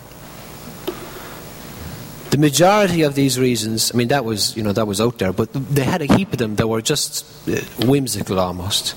The 2.29 2.38
majority 2.38 3.03
of 3.03 3.15
these 3.15 3.39
reasons, 3.39 3.91
I 3.93 3.98
mean, 3.98 4.10
that 4.10 4.25
was, 4.25 4.55
you 4.57 4.63
know, 4.63 4.74
that 4.74 4.86
was 4.86 5.00
out 5.00 5.17
there, 5.17 5.31
but 5.31 5.53
they 5.53 5.84
had 5.84 6.01
a 6.01 6.13
heap 6.13 6.34
of 6.34 6.38
them 6.38 6.55
that 6.55 6.67
were 6.67 6.81
just 6.81 7.25
uh, 7.48 7.62
whimsical 7.86 8.39
almost. 8.39 8.96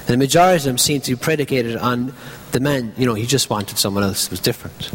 And 0.00 0.08
the 0.08 0.16
majority 0.16 0.56
of 0.56 0.64
them 0.64 0.78
seemed 0.78 1.04
to 1.04 1.12
be 1.12 1.16
predicated 1.16 1.76
on 1.76 2.12
the 2.52 2.60
man, 2.60 2.92
you 2.96 3.06
know, 3.06 3.14
he 3.14 3.26
just 3.26 3.48
wanted 3.48 3.78
someone 3.78 4.02
else 4.02 4.26
that 4.26 4.30
was 4.30 4.40
different. 4.40 4.86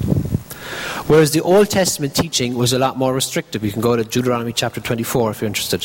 Whereas 1.07 1.31
the 1.31 1.41
Old 1.41 1.69
Testament 1.69 2.15
teaching 2.15 2.55
was 2.55 2.73
a 2.73 2.79
lot 2.79 2.97
more 2.97 3.13
restrictive. 3.13 3.63
You 3.63 3.71
can 3.71 3.81
go 3.81 3.95
to 3.95 4.03
Deuteronomy 4.03 4.53
chapter 4.53 4.81
24 4.81 5.31
if 5.31 5.41
you're 5.41 5.47
interested. 5.47 5.83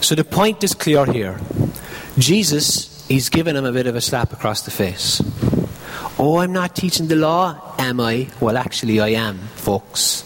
So 0.00 0.14
the 0.14 0.24
point 0.24 0.62
is 0.62 0.74
clear 0.74 1.06
here. 1.06 1.40
Jesus, 2.18 3.06
he's 3.08 3.28
given 3.28 3.56
him 3.56 3.64
a 3.64 3.72
bit 3.72 3.86
of 3.86 3.96
a 3.96 4.00
slap 4.00 4.32
across 4.32 4.62
the 4.62 4.70
face. 4.70 5.20
Oh, 6.18 6.38
I'm 6.38 6.52
not 6.52 6.74
teaching 6.74 7.08
the 7.08 7.16
law, 7.16 7.74
am 7.78 8.00
I? 8.00 8.28
Well, 8.40 8.56
actually, 8.56 9.00
I 9.00 9.08
am, 9.08 9.38
folks. 9.56 10.25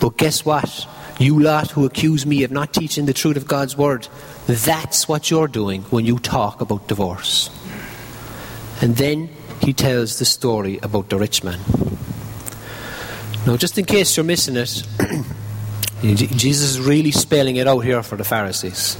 But 0.00 0.16
guess 0.16 0.44
what? 0.44 0.86
You 1.18 1.40
lot 1.40 1.70
who 1.70 1.86
accuse 1.86 2.26
me 2.26 2.44
of 2.44 2.50
not 2.50 2.74
teaching 2.74 3.06
the 3.06 3.14
truth 3.14 3.36
of 3.36 3.48
God's 3.48 3.76
word, 3.76 4.06
that's 4.46 5.08
what 5.08 5.30
you're 5.30 5.48
doing 5.48 5.82
when 5.84 6.04
you 6.04 6.18
talk 6.18 6.60
about 6.60 6.88
divorce. 6.88 7.48
And 8.82 8.96
then 8.96 9.30
he 9.62 9.72
tells 9.72 10.18
the 10.18 10.26
story 10.26 10.78
about 10.82 11.08
the 11.08 11.18
rich 11.18 11.42
man. 11.42 11.58
Now, 13.46 13.56
just 13.56 13.78
in 13.78 13.86
case 13.86 14.16
you're 14.16 14.24
missing 14.24 14.56
it, 14.56 14.82
Jesus 16.02 16.70
is 16.70 16.80
really 16.80 17.12
spelling 17.12 17.56
it 17.56 17.66
out 17.66 17.80
here 17.80 18.02
for 18.02 18.16
the 18.16 18.24
Pharisees. 18.24 18.96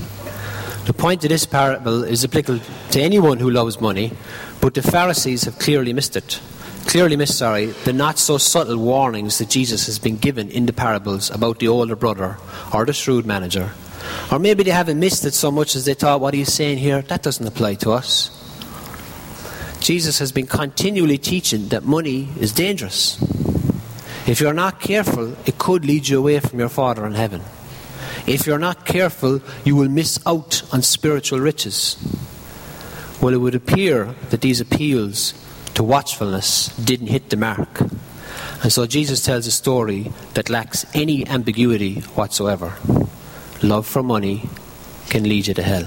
The 0.87 0.95
point 0.95 1.25
of 1.25 1.31
this 1.31 1.45
parable 1.45 2.05
is 2.05 2.25
applicable 2.25 2.61
to 2.93 3.01
anyone 3.01 3.39
who 3.39 3.51
loves 3.51 3.81
money, 3.81 4.13
but 4.61 4.73
the 4.73 4.83
Pharisees 4.83 5.45
have 5.45 5.59
clearly 5.59 5.93
missed 5.93 6.17
it 6.17 6.41
clearly 6.87 7.17
missed, 7.17 7.37
sorry, 7.37 7.67
the 7.67 7.93
not 7.93 8.19
so 8.19 8.39
subtle 8.39 8.79
warnings 8.79 9.39
that 9.39 9.51
Jesus 9.51 9.87
has 9.87 9.99
been 9.99 10.17
given 10.17 10.51
in 10.51 10.67
the 10.67 10.73
parables 10.73 11.31
about 11.31 11.59
the 11.59 11.69
older 11.69 11.97
brother 11.97 12.39
or 12.73 12.87
the 12.87 12.93
shrewd 12.93 13.27
manager. 13.27 13.71
Or 14.31 14.39
maybe 14.39 14.63
they 14.63 14.71
haven't 14.71 15.01
missed 15.01 15.25
it 15.25 15.35
so 15.35 15.51
much 15.51 15.77
as 15.77 15.85
they 15.85 15.95
thought, 15.95 16.21
what 16.21 16.35
he's 16.35 16.53
saying 16.53 16.79
here, 16.79 17.03
that 17.03 17.23
doesn't 17.23 17.47
apply 17.47 17.75
to 17.77 17.91
us. 17.91 18.31
Jesus 19.81 20.19
has 20.19 20.33
been 20.33 20.47
continually 20.47 21.19
teaching 21.19 21.69
that 21.69 21.85
money 21.85 22.29
is 22.41 22.53
dangerous. 22.53 23.21
If 24.27 24.41
you're 24.41 24.55
not 24.55 24.81
careful, 24.81 25.37
it 25.47 25.59
could 25.59 25.85
lead 25.85 26.09
you 26.09 26.19
away 26.19 26.41
from 26.41 26.59
your 26.59 26.69
Father 26.69 27.07
in 27.07 27.13
heaven. 27.13 27.43
If 28.27 28.47
you're 28.47 28.59
not 28.59 28.85
careful, 28.85 29.41
you 29.65 29.77
will 29.77 29.89
miss 29.89 30.19
out 30.27 30.63
on 30.73 30.83
spiritual 30.83 31.39
riches. 31.39 31.97
Well, 33.21 33.35
it 33.35 33.39
would 33.39 33.55
appear 33.55 34.15
that 34.31 34.41
these 34.41 34.61
appeals 34.61 35.35
to 35.77 35.83
watchfulness 35.83 36.75
didn't 36.77 37.09
hit 37.09 37.29
the 37.29 37.37
mark. 37.37 37.81
And 38.63 38.73
so 38.73 38.87
Jesus 38.87 39.23
tells 39.23 39.47
a 39.47 39.51
story 39.51 40.11
that 40.33 40.49
lacks 40.49 40.87
any 40.95 41.27
ambiguity 41.29 42.01
whatsoever. 42.17 42.75
Love 43.63 43.87
for 43.87 44.03
money 44.03 44.49
can 45.11 45.25
lead 45.25 45.47
you 45.47 45.55
to 45.55 45.63
hell. 45.63 45.87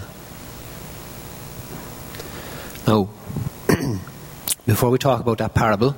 Now, 2.88 3.10
before 4.68 4.92
we 4.92 5.00
talk 5.00 5.22
about 5.22 5.40
that 5.40 5.56
parable, 5.56 5.96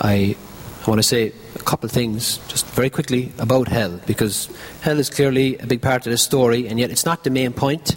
I, 0.00 0.36
I 0.84 0.90
want 0.90 0.98
to 0.98 1.04
say 1.04 1.32
a 1.54 1.62
couple 1.62 1.86
of 1.86 1.92
things 1.92 2.38
just 2.48 2.66
very 2.66 2.90
quickly 2.90 3.32
about 3.38 3.68
hell 3.68 4.00
because 4.06 4.48
hell 4.80 4.98
is 4.98 5.10
clearly 5.10 5.58
a 5.58 5.66
big 5.66 5.80
part 5.80 6.06
of 6.06 6.10
the 6.10 6.18
story 6.18 6.66
and 6.66 6.80
yet 6.80 6.90
it's 6.90 7.06
not 7.06 7.22
the 7.22 7.30
main 7.30 7.52
point. 7.52 7.96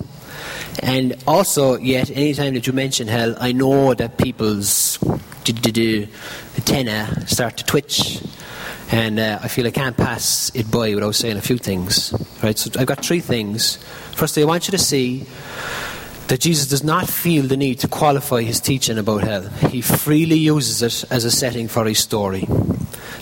And 0.81 1.15
also, 1.27 1.77
yet, 1.77 2.09
anytime 2.09 2.53
that 2.53 2.67
you 2.67 2.73
mention 2.73 3.07
hell, 3.07 3.35
I 3.39 3.51
know 3.51 3.93
that 3.93 4.17
people's 4.17 4.99
antenna 5.47 7.27
start 7.27 7.57
to 7.57 7.63
twitch. 7.65 8.21
And 8.91 9.19
uh, 9.19 9.39
I 9.41 9.47
feel 9.49 9.67
I 9.67 9.71
can't 9.71 9.95
pass 9.95 10.51
it 10.55 10.71
by 10.71 10.95
without 10.95 11.13
saying 11.15 11.37
a 11.37 11.41
few 11.41 11.57
things. 11.57 12.13
Right, 12.41 12.57
so 12.57 12.71
I've 12.79 12.87
got 12.87 13.05
three 13.05 13.19
things. 13.19 13.77
Firstly, 14.13 14.43
I 14.43 14.45
want 14.45 14.67
you 14.67 14.71
to 14.71 14.77
see 14.79 15.25
that 16.27 16.39
Jesus 16.39 16.67
does 16.67 16.83
not 16.83 17.07
feel 17.07 17.45
the 17.45 17.57
need 17.57 17.79
to 17.79 17.87
qualify 17.87 18.41
his 18.41 18.59
teaching 18.59 18.97
about 18.97 19.23
hell. 19.23 19.47
He 19.69 19.81
freely 19.81 20.37
uses 20.37 20.81
it 20.81 21.11
as 21.11 21.25
a 21.25 21.31
setting 21.31 21.67
for 21.67 21.85
his 21.85 21.99
story. 21.99 22.47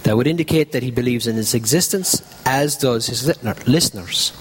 That 0.03 0.15
would 0.15 0.27
indicate 0.27 0.71
that 0.71 0.83
he 0.83 0.91
believes 0.91 1.27
in 1.27 1.37
its 1.37 1.53
existence, 1.53 2.21
as 2.45 2.77
does 2.77 3.07
his 3.07 3.25
listeners. 3.67 4.31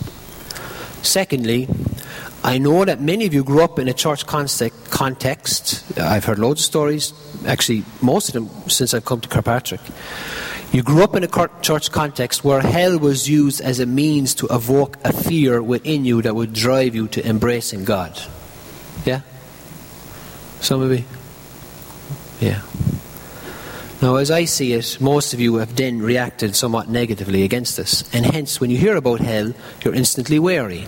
Secondly, 1.02 1.68
I 2.46 2.58
know 2.58 2.84
that 2.84 3.00
many 3.00 3.26
of 3.26 3.34
you 3.34 3.42
grew 3.42 3.60
up 3.60 3.76
in 3.80 3.88
a 3.88 3.92
church 3.92 4.24
context. 4.24 5.98
I've 5.98 6.24
heard 6.24 6.38
loads 6.38 6.60
of 6.60 6.64
stories, 6.64 7.12
actually, 7.44 7.82
most 8.00 8.28
of 8.28 8.34
them 8.34 8.48
since 8.70 8.94
I've 8.94 9.04
come 9.04 9.20
to 9.20 9.28
Kirkpatrick. 9.28 9.80
You 10.70 10.84
grew 10.84 11.02
up 11.02 11.16
in 11.16 11.24
a 11.24 11.48
church 11.60 11.90
context 11.90 12.44
where 12.44 12.60
hell 12.60 13.00
was 13.00 13.28
used 13.28 13.60
as 13.60 13.80
a 13.80 13.86
means 13.86 14.32
to 14.36 14.46
evoke 14.46 14.96
a 15.04 15.12
fear 15.12 15.60
within 15.60 16.04
you 16.04 16.22
that 16.22 16.36
would 16.36 16.52
drive 16.52 16.94
you 16.94 17.08
to 17.08 17.28
embracing 17.28 17.84
God. 17.84 18.16
Yeah? 19.04 19.22
Some 20.60 20.82
of 20.82 20.92
you? 20.92 21.04
Yeah. 22.40 22.62
Now, 24.00 24.16
as 24.16 24.30
I 24.30 24.44
see 24.44 24.72
it, 24.74 25.00
most 25.00 25.34
of 25.34 25.40
you 25.40 25.56
have 25.56 25.74
then 25.74 26.00
reacted 26.00 26.54
somewhat 26.54 26.88
negatively 26.88 27.42
against 27.42 27.76
this, 27.76 28.08
and 28.14 28.24
hence, 28.24 28.60
when 28.60 28.70
you 28.70 28.78
hear 28.78 28.94
about 28.94 29.18
hell, 29.18 29.52
you're 29.82 29.94
instantly 29.94 30.38
wary. 30.38 30.86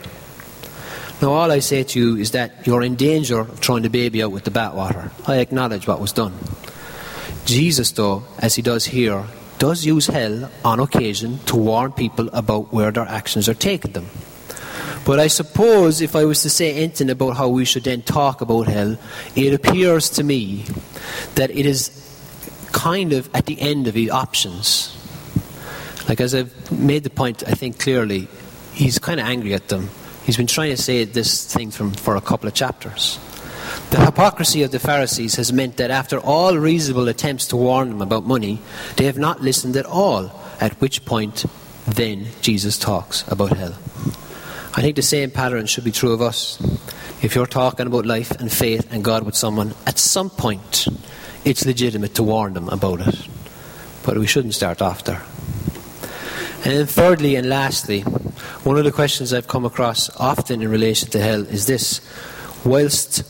Now, 1.21 1.33
all 1.33 1.51
I 1.51 1.59
say 1.59 1.83
to 1.83 1.99
you 1.99 2.17
is 2.17 2.31
that 2.31 2.65
you're 2.67 2.83
in 2.83 2.95
danger 2.95 3.41
of 3.41 3.59
throwing 3.59 3.83
the 3.83 3.91
baby 3.91 4.23
out 4.23 4.31
with 4.31 4.45
the 4.45 4.53
bathwater. 4.53 5.11
I 5.29 5.39
acknowledge 5.39 5.89
what 5.89 6.01
was 6.01 6.13
done. 6.13 6.33
Jesus, 7.45 7.91
though, 7.91 8.23
as 8.39 8.55
he 8.55 8.63
does 8.63 8.85
here, 8.85 9.25
does 9.59 9.85
use 9.85 10.07
hell 10.07 10.49
on 10.65 10.79
occasion 10.79 11.39
to 11.47 11.57
warn 11.57 11.91
people 11.91 12.29
about 12.33 12.73
where 12.73 12.93
their 12.93 13.07
actions 13.07 13.49
are 13.49 13.55
taking 13.55 13.93
them. 13.93 14.07
But 15.05 15.19
I 15.19 15.27
suppose 15.27 16.01
if 16.01 16.15
I 16.15 16.25
was 16.25 16.43
to 16.43 16.51
say 16.51 16.75
anything 16.75 17.11
about 17.11 17.37
how 17.37 17.49
we 17.49 17.65
should 17.65 17.85
then 17.85 18.03
talk 18.03 18.41
about 18.41 18.69
hell, 18.69 18.97
it 19.35 19.55
appears 19.55 20.11
to 20.11 20.23
me 20.23 20.67
that 21.35 21.51
it 21.51 21.67
is 21.67 21.91
kind 22.73 23.13
of 23.13 23.29
at 23.35 23.47
the 23.47 23.61
end 23.61 23.89
of 23.89 23.95
the 23.95 24.11
options. 24.11 24.95
Like, 26.09 26.21
as 26.21 26.35
I've 26.35 26.71
made 26.71 27.03
the 27.03 27.11
point, 27.11 27.43
I 27.47 27.53
think 27.53 27.81
clearly, 27.81 28.29
he's 28.73 28.99
kind 28.99 29.19
of 29.19 29.27
angry 29.27 29.55
at 29.55 29.69
them. 29.69 29.91
He's 30.29 30.37
been 30.37 30.47
trying 30.47 30.77
to 30.77 30.83
say 30.83 31.05
this 31.05 31.51
thing 31.51 31.71
from, 31.71 31.91
for 31.91 32.15
a 32.15 32.21
couple 32.21 32.49
of 32.49 32.53
chapters. 32.53 33.19
The 33.89 34.05
hypocrisy 34.05 34.63
of 34.63 34.71
the 34.71 34.79
Pharisees 34.79 35.37
has 35.37 35.55
meant 35.55 35.79
that 35.79 35.91
after 35.91 36.19
all 36.19 36.59
reasonable 36.59 37.09
attempts 37.09 37.47
to 37.47 37.57
warn 37.57 37.89
them 37.89 38.03
about 38.03 38.25
money, 38.25 38.61
they 38.97 39.07
have 39.07 39.17
not 39.17 39.41
listened 39.41 39.75
at 39.75 39.87
all, 39.87 40.31
at 40.61 40.79
which 40.83 41.07
point 41.07 41.47
then 41.87 42.27
Jesus 42.43 42.77
talks 42.77 43.27
about 43.29 43.57
hell. 43.57 43.73
I 44.77 44.83
think 44.83 44.97
the 44.97 45.03
same 45.03 45.31
pattern 45.31 45.65
should 45.65 45.85
be 45.85 45.93
true 45.93 46.13
of 46.13 46.21
us. 46.21 46.61
If 47.23 47.35
you're 47.35 47.47
talking 47.47 47.87
about 47.87 48.05
life 48.05 48.31
and 48.33 48.53
faith 48.53 48.93
and 48.93 49.03
God 49.03 49.23
with 49.23 49.35
someone, 49.35 49.75
at 49.87 49.99
some 49.99 50.29
point 50.29 50.89
it's 51.47 51.65
legitimate 51.65 52.15
to 52.17 52.23
warn 52.23 52.53
them 52.53 52.69
about 52.69 53.01
it. 53.01 53.29
But 54.05 54.19
we 54.19 54.27
shouldn't 54.27 54.53
start 54.53 54.83
off 54.83 55.05
there. 55.05 55.23
And 56.65 56.77
then, 56.77 56.87
thirdly 56.87 57.37
and 57.37 57.49
lastly, 57.49 58.03
one 58.65 58.77
of 58.77 58.85
the 58.85 58.93
questions 58.93 59.33
I've 59.33 59.49
come 59.49 59.65
across 59.65 60.11
often 60.17 60.61
in 60.61 60.69
relation 60.69 61.09
to 61.11 61.21
hell 61.21 61.47
is 61.47 61.67
this 61.67 62.01
whilst 62.65 63.23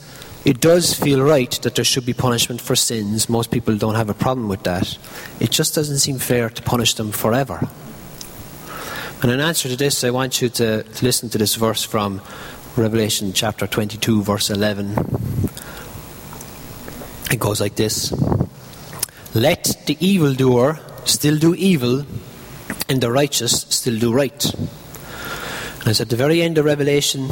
it 0.45 0.61
does 0.61 0.95
feel 0.95 1.23
right 1.23 1.51
that 1.63 1.75
there 1.75 1.85
should 1.85 2.07
be 2.07 2.15
punishment 2.15 2.61
for 2.61 2.75
sins. 2.75 3.29
Most 3.29 3.51
people 3.51 3.77
don't 3.77 3.97
have 3.97 4.09
a 4.09 4.15
problem 4.15 4.49
with 4.49 4.63
that. 4.63 4.97
It 5.41 5.51
just 5.51 5.75
doesn't 5.75 5.99
seem 5.99 6.19
fair 6.19 6.49
to 6.49 6.63
punish 6.63 6.95
them 6.95 7.13
forever. 7.13 7.69
And 9.21 9.31
in 9.31 9.41
answer 9.41 9.69
to 9.69 9.77
this, 9.77 10.05
I 10.05 10.11
want 10.11 10.41
you 10.41 10.49
to, 10.49 10.85
to 10.85 11.05
listen 11.05 11.29
to 11.31 11.39
this 11.39 11.57
verse 11.57 11.85
from 11.85 12.23
Revelation 12.77 13.33
chapter 13.33 13.67
22, 13.67 14.23
verse 14.23 14.49
11. 14.49 14.93
It 17.31 17.39
goes 17.39 17.61
like 17.61 17.75
this 17.75 18.13
Let 19.35 19.77
the 19.87 19.97
evildoer 20.01 20.81
still 21.05 21.37
do 21.37 21.55
evil, 21.55 22.07
and 22.88 23.01
the 23.01 23.11
righteous 23.11 23.62
still 23.68 23.98
do 23.98 24.12
right. 24.12 24.55
And 24.55 25.88
it's 25.88 26.01
at 26.01 26.09
the 26.09 26.16
very 26.16 26.42
end 26.42 26.59
of 26.59 26.64
Revelation, 26.64 27.31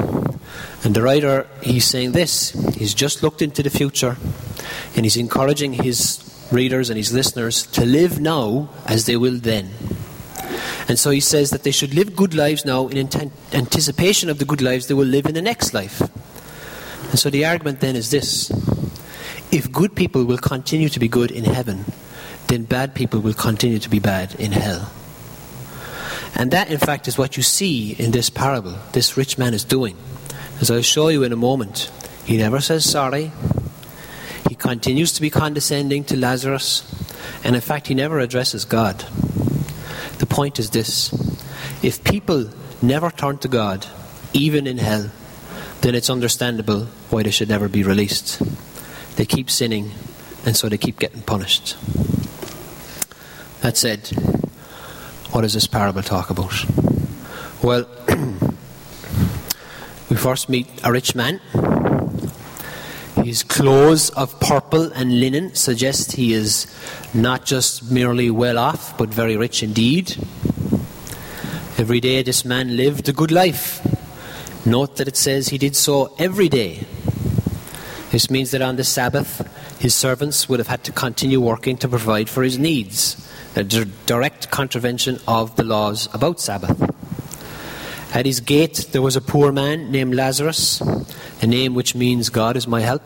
and 0.84 0.94
the 0.94 1.02
writer, 1.02 1.46
he's 1.62 1.84
saying 1.84 2.12
this. 2.12 2.50
He's 2.74 2.94
just 2.94 3.22
looked 3.22 3.42
into 3.42 3.62
the 3.62 3.70
future, 3.70 4.16
and 4.94 5.04
he's 5.04 5.16
encouraging 5.16 5.72
his 5.72 6.22
readers 6.52 6.90
and 6.90 6.96
his 6.96 7.12
listeners 7.12 7.66
to 7.66 7.84
live 7.84 8.20
now 8.20 8.68
as 8.86 9.06
they 9.06 9.16
will 9.16 9.38
then. 9.38 9.70
And 10.88 10.98
so 10.98 11.10
he 11.10 11.20
says 11.20 11.50
that 11.50 11.64
they 11.64 11.72
should 11.72 11.94
live 11.94 12.14
good 12.14 12.34
lives 12.34 12.64
now 12.64 12.86
in 12.86 13.08
anticipation 13.52 14.30
of 14.30 14.38
the 14.38 14.44
good 14.44 14.62
lives 14.62 14.86
they 14.86 14.94
will 14.94 15.04
live 15.06 15.26
in 15.26 15.34
the 15.34 15.42
next 15.42 15.74
life. 15.74 16.00
And 17.10 17.18
so 17.18 17.30
the 17.30 17.44
argument 17.44 17.80
then 17.80 17.96
is 17.96 18.10
this 18.10 18.50
if 19.50 19.70
good 19.72 19.96
people 19.96 20.24
will 20.24 20.38
continue 20.38 20.88
to 20.88 21.00
be 21.00 21.08
good 21.08 21.30
in 21.30 21.44
heaven, 21.44 21.84
then 22.46 22.64
bad 22.64 22.94
people 22.94 23.20
will 23.20 23.34
continue 23.34 23.78
to 23.78 23.90
be 23.90 23.98
bad 23.98 24.34
in 24.36 24.52
hell. 24.52 24.90
And 26.36 26.50
that, 26.50 26.70
in 26.70 26.78
fact, 26.78 27.08
is 27.08 27.16
what 27.16 27.36
you 27.38 27.42
see 27.42 27.92
in 27.94 28.10
this 28.10 28.28
parable. 28.28 28.76
This 28.92 29.16
rich 29.16 29.38
man 29.38 29.54
is 29.54 29.64
doing. 29.64 29.96
As 30.60 30.70
I'll 30.70 30.82
show 30.82 31.08
you 31.08 31.22
in 31.22 31.32
a 31.32 31.36
moment, 31.36 31.90
he 32.26 32.36
never 32.36 32.60
says 32.60 32.88
sorry. 32.88 33.32
He 34.48 34.54
continues 34.54 35.12
to 35.14 35.22
be 35.22 35.30
condescending 35.30 36.04
to 36.04 36.16
Lazarus. 36.16 36.84
And 37.42 37.54
in 37.54 37.62
fact, 37.62 37.86
he 37.86 37.94
never 37.94 38.18
addresses 38.18 38.66
God. 38.66 38.98
The 40.18 40.26
point 40.26 40.58
is 40.58 40.70
this 40.70 41.12
if 41.82 42.04
people 42.04 42.50
never 42.82 43.10
turn 43.10 43.38
to 43.38 43.48
God, 43.48 43.86
even 44.32 44.66
in 44.66 44.78
hell, 44.78 45.10
then 45.80 45.94
it's 45.94 46.10
understandable 46.10 46.84
why 47.10 47.22
they 47.22 47.30
should 47.30 47.48
never 47.48 47.68
be 47.68 47.82
released. 47.82 48.42
They 49.16 49.24
keep 49.24 49.50
sinning, 49.50 49.92
and 50.44 50.56
so 50.56 50.68
they 50.68 50.78
keep 50.78 50.98
getting 50.98 51.22
punished. 51.22 51.76
That 53.62 53.76
said, 53.76 54.10
what 55.36 55.42
does 55.42 55.52
this 55.52 55.66
parable 55.66 56.02
talk 56.02 56.30
about? 56.30 56.64
Well, 57.62 57.86
we 60.08 60.16
first 60.16 60.48
meet 60.48 60.66
a 60.82 60.90
rich 60.90 61.14
man. 61.14 61.42
His 63.22 63.42
clothes 63.42 64.08
of 64.08 64.40
purple 64.40 64.90
and 64.94 65.20
linen 65.20 65.54
suggest 65.54 66.12
he 66.12 66.32
is 66.32 66.66
not 67.12 67.44
just 67.44 67.90
merely 67.90 68.30
well 68.30 68.56
off, 68.56 68.96
but 68.96 69.10
very 69.10 69.36
rich 69.36 69.62
indeed. 69.62 70.16
Every 71.76 72.00
day 72.00 72.22
this 72.22 72.46
man 72.46 72.74
lived 72.74 73.06
a 73.10 73.12
good 73.12 73.30
life. 73.30 73.84
Note 74.64 74.96
that 74.96 75.06
it 75.06 75.18
says 75.18 75.48
he 75.48 75.58
did 75.58 75.76
so 75.76 76.14
every 76.18 76.48
day. 76.48 76.86
This 78.10 78.30
means 78.30 78.52
that 78.52 78.62
on 78.62 78.76
the 78.76 78.84
Sabbath, 78.84 79.46
his 79.78 79.94
servants 79.94 80.48
would 80.48 80.60
have 80.60 80.68
had 80.68 80.82
to 80.84 80.92
continue 80.92 81.42
working 81.42 81.76
to 81.76 81.88
provide 81.88 82.30
for 82.30 82.42
his 82.42 82.58
needs, 82.58 83.30
a 83.54 83.64
direct 83.64 84.45
contravention 84.56 85.18
of 85.28 85.54
the 85.56 85.62
laws 85.62 86.08
about 86.14 86.40
Sabbath. 86.40 86.80
At 88.14 88.24
his 88.24 88.40
gate 88.40 88.88
there 88.92 89.02
was 89.02 89.14
a 89.14 89.20
poor 89.20 89.52
man 89.52 89.92
named 89.92 90.14
Lazarus, 90.14 90.80
a 91.42 91.46
name 91.46 91.74
which 91.74 91.94
means 91.94 92.30
God 92.30 92.56
is 92.56 92.66
my 92.66 92.80
help. 92.80 93.02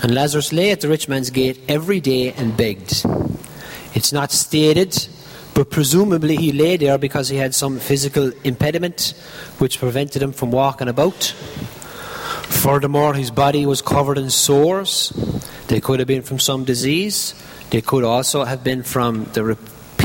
And 0.00 0.14
Lazarus 0.14 0.52
lay 0.52 0.70
at 0.70 0.82
the 0.82 0.88
rich 0.88 1.08
man's 1.08 1.30
gate 1.30 1.58
every 1.66 1.98
day 1.98 2.32
and 2.32 2.56
begged. 2.56 3.04
It's 3.92 4.12
not 4.12 4.30
stated, 4.30 5.08
but 5.52 5.68
presumably 5.68 6.36
he 6.36 6.52
lay 6.52 6.76
there 6.76 6.96
because 6.96 7.28
he 7.28 7.36
had 7.36 7.52
some 7.52 7.80
physical 7.80 8.30
impediment 8.44 9.14
which 9.58 9.80
prevented 9.80 10.22
him 10.22 10.30
from 10.32 10.52
walking 10.52 10.86
about. 10.86 11.34
Furthermore, 12.62 13.14
his 13.14 13.32
body 13.32 13.66
was 13.66 13.82
covered 13.82 14.16
in 14.16 14.30
sores. 14.30 15.10
They 15.66 15.80
could 15.80 15.98
have 15.98 16.06
been 16.06 16.22
from 16.22 16.38
some 16.38 16.62
disease. 16.64 17.34
They 17.70 17.80
could 17.80 18.04
also 18.04 18.44
have 18.44 18.62
been 18.62 18.84
from 18.84 19.24
the 19.32 19.58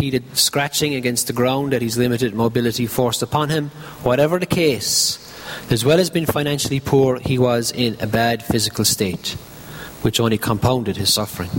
repeated 0.03 0.37
scratching 0.37 0.95
against 0.95 1.27
the 1.27 1.33
ground 1.33 1.71
that 1.71 1.81
his 1.81 1.97
limited 1.97 2.33
mobility 2.33 2.85
forced 2.85 3.21
upon 3.21 3.49
him. 3.49 3.69
Whatever 4.03 4.37
the 4.37 4.45
case, 4.45 5.17
as 5.71 5.85
well 5.85 5.97
as 5.97 6.09
being 6.09 6.25
financially 6.25 6.81
poor, 6.81 7.19
he 7.19 7.39
was 7.39 7.71
in 7.71 7.95
a 8.01 8.07
bad 8.07 8.43
physical 8.43 8.83
state, 8.83 9.37
which 10.01 10.19
only 10.19 10.37
compounded 10.37 10.97
his 10.97 11.13
suffering. 11.13 11.49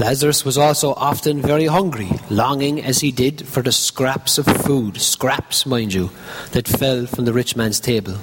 Lazarus 0.00 0.44
was 0.44 0.58
also 0.58 0.92
often 0.94 1.40
very 1.40 1.66
hungry, 1.66 2.10
longing 2.30 2.82
as 2.82 2.98
he 2.98 3.12
did 3.12 3.46
for 3.46 3.62
the 3.62 3.70
scraps 3.70 4.36
of 4.36 4.46
food, 4.46 5.00
scraps, 5.00 5.66
mind 5.66 5.94
you, 5.94 6.10
that 6.50 6.66
fell 6.66 7.06
from 7.06 7.26
the 7.26 7.32
rich 7.32 7.54
man's 7.54 7.78
table. 7.78 8.18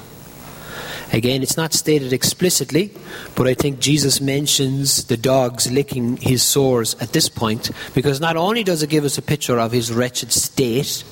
Again, 1.14 1.44
it's 1.44 1.58
not 1.58 1.74
stated 1.74 2.12
explicitly, 2.12 2.92
but 3.36 3.48
I 3.48 3.54
think 3.54 3.80
Jesus 3.80 4.20
mentions 4.20 5.06
the 5.06 5.16
dogs 5.16 5.72
licking 5.72 6.18
his 6.18 6.42
sores 6.42 6.96
at 7.00 7.14
this 7.14 7.30
point 7.30 7.70
because 7.94 8.20
not 8.20 8.36
only 8.36 8.64
does 8.64 8.82
it 8.82 8.90
give 8.90 9.06
us 9.06 9.20
a 9.20 9.22
picture 9.22 9.60
of 9.60 9.72
his 9.72 9.94
wretched 9.94 10.32
state, 10.32 11.04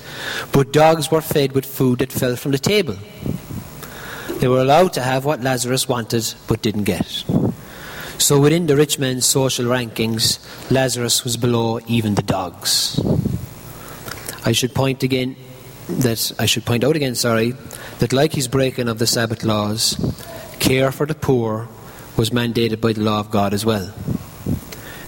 but 0.50 0.72
dogs 0.72 1.08
were 1.12 1.20
fed 1.20 1.52
with 1.52 1.64
food 1.64 2.00
that 2.00 2.10
fell 2.10 2.34
from 2.34 2.50
the 2.50 2.58
table. 2.58 2.96
They 4.40 4.48
were 4.48 4.60
allowed 4.60 4.92
to 4.94 5.02
have 5.02 5.24
what 5.24 5.40
Lazarus 5.40 5.88
wanted 5.88 6.34
but 6.48 6.62
didn't 6.62 6.82
get. 6.82 7.24
So 8.18 8.40
within 8.40 8.66
the 8.66 8.76
rich 8.76 8.98
man's 8.98 9.24
social 9.24 9.66
rankings, 9.66 10.40
Lazarus 10.68 11.22
was 11.22 11.36
below 11.36 11.78
even 11.86 12.16
the 12.16 12.22
dogs. 12.22 12.98
I 14.44 14.50
should 14.50 14.74
point 14.74 15.04
again 15.04 15.36
that 15.88 16.32
I 16.40 16.46
should 16.46 16.64
point 16.64 16.82
out 16.82 16.96
again, 16.96 17.14
sorry, 17.14 17.54
that, 18.02 18.12
like 18.12 18.32
his 18.32 18.48
breaking 18.48 18.88
of 18.88 18.98
the 18.98 19.06
Sabbath 19.06 19.44
laws, 19.44 19.94
care 20.58 20.90
for 20.90 21.06
the 21.06 21.14
poor 21.14 21.68
was 22.16 22.30
mandated 22.30 22.80
by 22.80 22.92
the 22.92 23.00
law 23.00 23.20
of 23.20 23.30
God 23.30 23.54
as 23.54 23.64
well. 23.64 23.94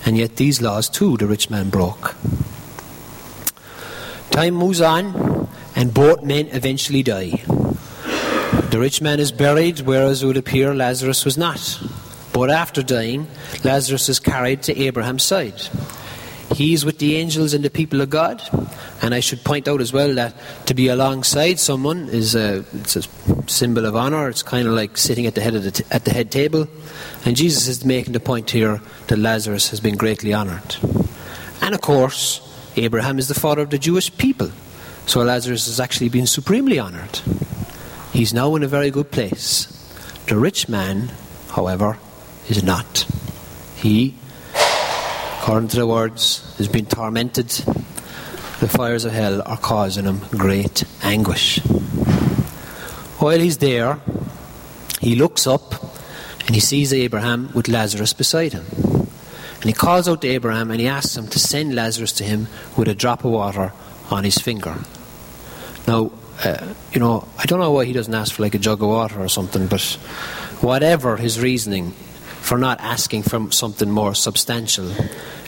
And 0.07 0.17
yet, 0.17 0.37
these 0.37 0.63
laws 0.63 0.89
too 0.89 1.17
the 1.17 1.27
rich 1.27 1.51
man 1.51 1.71
broke. 1.71 2.15
Time 4.31 4.55
moves 4.55 4.81
on, 4.81 5.49
and 5.75 5.93
both 5.93 6.23
men 6.23 6.47
eventually 6.53 7.03
die. 7.03 7.43
The 8.71 8.79
rich 8.79 9.03
man 9.03 9.19
is 9.19 9.33
buried, 9.33 9.81
whereas 9.81 10.23
it 10.23 10.27
would 10.27 10.37
appear 10.37 10.73
Lazarus 10.73 11.25
was 11.25 11.37
not. 11.37 11.81
But 12.33 12.49
after 12.49 12.81
dying, 12.81 13.27
Lazarus 13.65 14.09
is 14.09 14.21
carried 14.21 14.63
to 14.63 14.79
Abraham's 14.79 15.25
side. 15.25 15.61
He's 16.55 16.85
with 16.85 16.99
the 16.99 17.17
angels 17.17 17.53
and 17.53 17.65
the 17.65 17.71
people 17.71 18.01
of 18.01 18.11
God. 18.11 18.41
And 19.03 19.13
I 19.13 19.19
should 19.19 19.43
point 19.43 19.67
out 19.67 19.81
as 19.81 19.93
well 19.93 20.15
that 20.15 20.35
to 20.67 20.75
be 20.75 20.87
alongside 20.87 21.59
someone 21.59 22.09
is 22.09 22.37
a, 22.37 22.65
it's 22.75 22.95
a 22.95 23.03
symbol 23.49 23.85
of 23.85 23.97
honor. 23.97 24.29
It's 24.29 24.45
kind 24.45 24.69
of 24.69 24.75
like 24.75 24.97
sitting 24.97 25.27
at 25.27 25.35
the 25.35 25.41
head 25.41 25.57
of 25.57 25.65
the 25.65 25.73
t- 25.73 25.85
at 25.91 26.05
the 26.05 26.13
head 26.13 26.31
table. 26.31 26.69
And 27.25 27.37
Jesus 27.37 27.67
is 27.67 27.85
making 27.85 28.13
the 28.13 28.21
point 28.21 28.51
here 28.51 28.81
that 29.09 29.19
Lazarus 29.19 29.71
has 29.71 29.81
been 29.81 29.97
greatly 29.97 30.33
honored. 30.33 30.77
And 31.61 31.75
of 31.75 31.81
course, 31.81 32.41
Abraham 32.77 33.19
is 33.19 33.27
the 33.27 33.35
father 33.35 33.63
of 33.63 33.71
the 33.71 33.79
Jewish 33.79 34.17
people. 34.17 34.53
So 35.07 35.23
Lazarus 35.23 35.67
has 35.67 35.81
actually 35.81 36.09
been 36.09 36.27
supremely 36.29 36.79
honored. 36.79 37.19
He's 38.13 38.33
now 38.33 38.55
in 38.55 38.63
a 38.63 38.69
very 38.69 38.93
good 38.93 39.11
place. 39.11 39.67
The 40.29 40.37
rich 40.37 40.69
man, 40.69 41.11
however, 41.51 41.99
is 42.49 42.63
not. 42.63 43.07
He 43.75 44.15
according 45.45 45.69
to 45.69 45.77
the 45.77 45.87
words, 45.87 46.55
he's 46.57 46.69
been 46.69 46.87
tormented. 46.87 47.49
The 47.49 48.67
fires 48.67 49.05
of 49.05 49.13
hell 49.13 49.43
are 49.45 49.59
causing 49.59 50.07
him 50.07 50.21
great 50.31 50.85
anguish. 51.03 51.59
While 53.19 53.39
he's 53.39 53.59
there, 53.59 53.99
he 55.03 55.17
looks 55.17 55.47
up 55.47 55.75
and 56.47 56.55
he 56.55 56.61
sees 56.63 56.95
Abraham 56.95 57.53
with 57.53 57.69
Lazarus 57.69 58.15
beside 58.15 58.55
him. 58.55 58.65
And 59.57 59.65
he 59.65 59.75
calls 59.75 60.09
out 60.09 60.23
to 60.23 60.29
Abraham 60.29 60.71
and 60.71 60.81
he 60.81 60.87
asks 60.87 61.15
him 61.15 61.29
to 61.29 61.39
send 61.39 61.75
Lazarus 61.75 62.13
to 62.13 62.25
him 62.25 62.49
with 62.75 62.89
a 62.89 62.95
drop 62.95 63.23
of 63.23 63.33
water 63.33 63.75
on 64.11 64.25
his 64.25 64.39
finger. 64.39 64.77
Now, 65.87 66.11
uh, 66.43 66.73
you 66.95 67.01
know, 67.01 67.29
I 67.39 67.45
don't 67.45 67.61
know 67.61 67.71
why 67.71 67.85
he 67.85 67.93
doesn't 67.93 68.15
ask 68.15 68.35
for 68.35 68.41
like 68.41 68.55
a 68.55 68.59
jug 68.59 68.83
of 68.83 68.89
water 68.89 69.21
or 69.21 69.29
something, 69.29 69.67
but 69.67 69.83
whatever 70.63 71.19
his 71.19 71.39
reasoning 71.39 71.93
for 72.45 72.59
not 72.59 72.79
asking 72.81 73.23
for 73.23 73.51
something 73.51 73.91
more 73.91 74.15
substantial, 74.15 74.93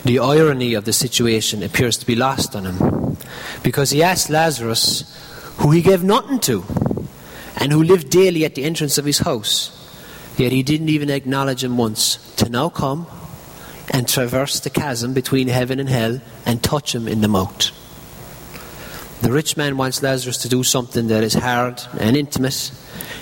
the 0.07 0.19
irony 0.19 0.73
of 0.73 0.87
the 0.87 0.95
situation 0.95 1.63
appears 1.63 1.99
to 1.99 2.07
be 2.07 2.17
lost 2.17 2.57
on 2.57 2.65
him. 2.65 3.19
Because 3.63 3.91
he 3.91 4.03
asked 4.03 4.31
Lazarus, 4.31 5.05
who 5.59 5.73
he 5.73 5.83
gave 5.83 6.03
nothing 6.03 6.41
to, 6.41 6.65
and 7.59 7.71
who 7.71 7.83
lived 7.83 8.09
daily 8.09 8.47
at 8.47 8.55
the 8.55 8.65
entrance 8.65 8.97
of 8.97 9.05
his 9.05 9.19
house, 9.19 9.71
yet 10.39 10.53
he 10.53 10.63
didn't 10.63 10.89
even 10.89 11.11
acknowledge 11.11 11.63
him 11.63 11.77
once, 11.77 12.17
to 12.37 12.49
now 12.49 12.71
come 12.71 13.07
and 13.91 14.09
traverse 14.09 14.61
the 14.61 14.71
chasm 14.71 15.13
between 15.13 15.49
heaven 15.49 15.79
and 15.79 15.91
hell 15.91 16.19
and 16.47 16.63
touch 16.63 16.95
him 16.95 17.07
in 17.07 17.21
the 17.21 17.29
mouth. 17.29 17.73
The 19.21 19.33
rich 19.33 19.55
man 19.55 19.77
wants 19.77 20.03
Lazarus 20.03 20.39
to 20.39 20.49
do 20.49 20.63
something 20.63 21.09
that 21.09 21.23
is 21.23 21.35
hard 21.35 21.79
and 22.01 22.17
intimate, 22.17 22.73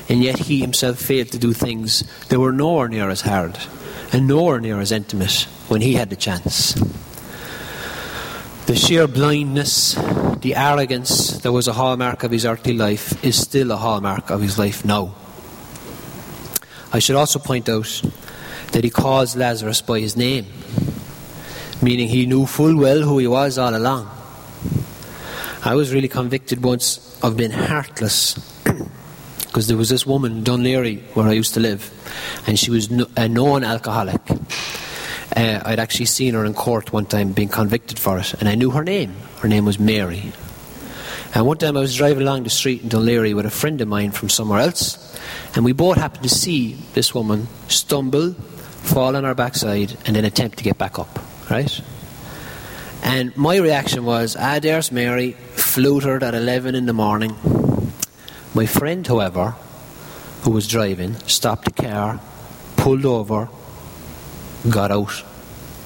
and 0.08 0.22
yet 0.22 0.38
he 0.38 0.60
himself 0.60 0.98
failed 0.98 1.28
to 1.28 1.38
do 1.38 1.52
things 1.52 2.04
that 2.28 2.38
were 2.38 2.52
nowhere 2.52 2.88
near 2.88 3.08
as 3.08 3.22
hard 3.22 3.58
and 4.12 4.26
nowhere 4.26 4.60
near 4.60 4.80
as 4.80 4.92
intimate 4.92 5.46
when 5.68 5.80
he 5.80 5.94
had 5.94 6.10
the 6.10 6.16
chance. 6.16 6.74
The 8.66 8.76
sheer 8.76 9.06
blindness, 9.06 9.94
the 10.40 10.54
arrogance 10.54 11.38
that 11.38 11.52
was 11.52 11.68
a 11.68 11.72
hallmark 11.72 12.22
of 12.22 12.30
his 12.30 12.44
earthly 12.44 12.74
life 12.74 13.24
is 13.24 13.40
still 13.40 13.70
a 13.70 13.76
hallmark 13.76 14.30
of 14.30 14.40
his 14.40 14.58
life 14.58 14.84
now. 14.84 15.14
I 16.92 16.98
should 16.98 17.16
also 17.16 17.38
point 17.38 17.68
out 17.68 18.02
that 18.72 18.84
he 18.84 18.90
calls 18.90 19.36
Lazarus 19.36 19.82
by 19.82 20.00
his 20.00 20.16
name, 20.16 20.46
meaning 21.82 22.08
he 22.08 22.26
knew 22.26 22.46
full 22.46 22.76
well 22.76 23.02
who 23.02 23.18
he 23.18 23.26
was 23.26 23.58
all 23.58 23.76
along. 23.76 24.10
I 25.64 25.74
was 25.74 25.92
really 25.92 26.08
convicted 26.08 26.62
once 26.62 27.18
of 27.22 27.36
being 27.36 27.50
heartless 27.50 28.53
because 29.54 29.68
there 29.68 29.76
was 29.76 29.88
this 29.88 30.04
woman 30.04 30.38
in 30.38 30.42
Laoghaire 30.42 31.00
where 31.14 31.28
I 31.28 31.32
used 31.32 31.54
to 31.54 31.60
live, 31.60 31.88
and 32.44 32.58
she 32.58 32.72
was 32.72 32.90
a 33.16 33.28
known 33.28 33.62
alcoholic. 33.62 34.20
Uh, 34.28 35.62
I'd 35.64 35.78
actually 35.78 36.06
seen 36.06 36.34
her 36.34 36.44
in 36.44 36.54
court 36.54 36.92
one 36.92 37.06
time 37.06 37.30
being 37.30 37.50
convicted 37.50 37.96
for 37.96 38.18
it, 38.18 38.34
and 38.34 38.48
I 38.48 38.56
knew 38.56 38.72
her 38.72 38.82
name. 38.82 39.14
Her 39.38 39.46
name 39.46 39.64
was 39.64 39.78
Mary. 39.78 40.32
And 41.36 41.46
one 41.46 41.58
time 41.58 41.76
I 41.76 41.80
was 41.80 41.94
driving 41.94 42.22
along 42.22 42.42
the 42.42 42.50
street 42.50 42.82
in 42.82 42.88
Laoghaire 42.88 43.32
with 43.36 43.46
a 43.46 43.50
friend 43.50 43.80
of 43.80 43.86
mine 43.86 44.10
from 44.10 44.28
somewhere 44.28 44.58
else, 44.58 45.16
and 45.54 45.64
we 45.64 45.70
both 45.70 45.98
happened 45.98 46.24
to 46.24 46.28
see 46.28 46.72
this 46.94 47.14
woman 47.14 47.46
stumble, 47.68 48.32
fall 48.32 49.14
on 49.14 49.22
her 49.22 49.36
backside, 49.36 49.96
and 50.04 50.16
then 50.16 50.24
attempt 50.24 50.58
to 50.58 50.64
get 50.64 50.78
back 50.78 50.98
up, 50.98 51.20
right? 51.48 51.80
And 53.04 53.36
my 53.36 53.58
reaction 53.58 54.04
was, 54.04 54.34
ah, 54.36 54.58
there's 54.58 54.90
Mary, 54.90 55.36
flutered 55.52 56.24
at 56.24 56.34
11 56.34 56.74
in 56.74 56.86
the 56.86 56.92
morning, 56.92 57.36
my 58.54 58.66
friend, 58.66 59.06
however, 59.06 59.56
who 60.42 60.50
was 60.50 60.68
driving, 60.68 61.14
stopped 61.26 61.64
the 61.64 61.82
car, 61.82 62.20
pulled 62.76 63.04
over, 63.04 63.48
got 64.70 64.90
out, 64.90 65.24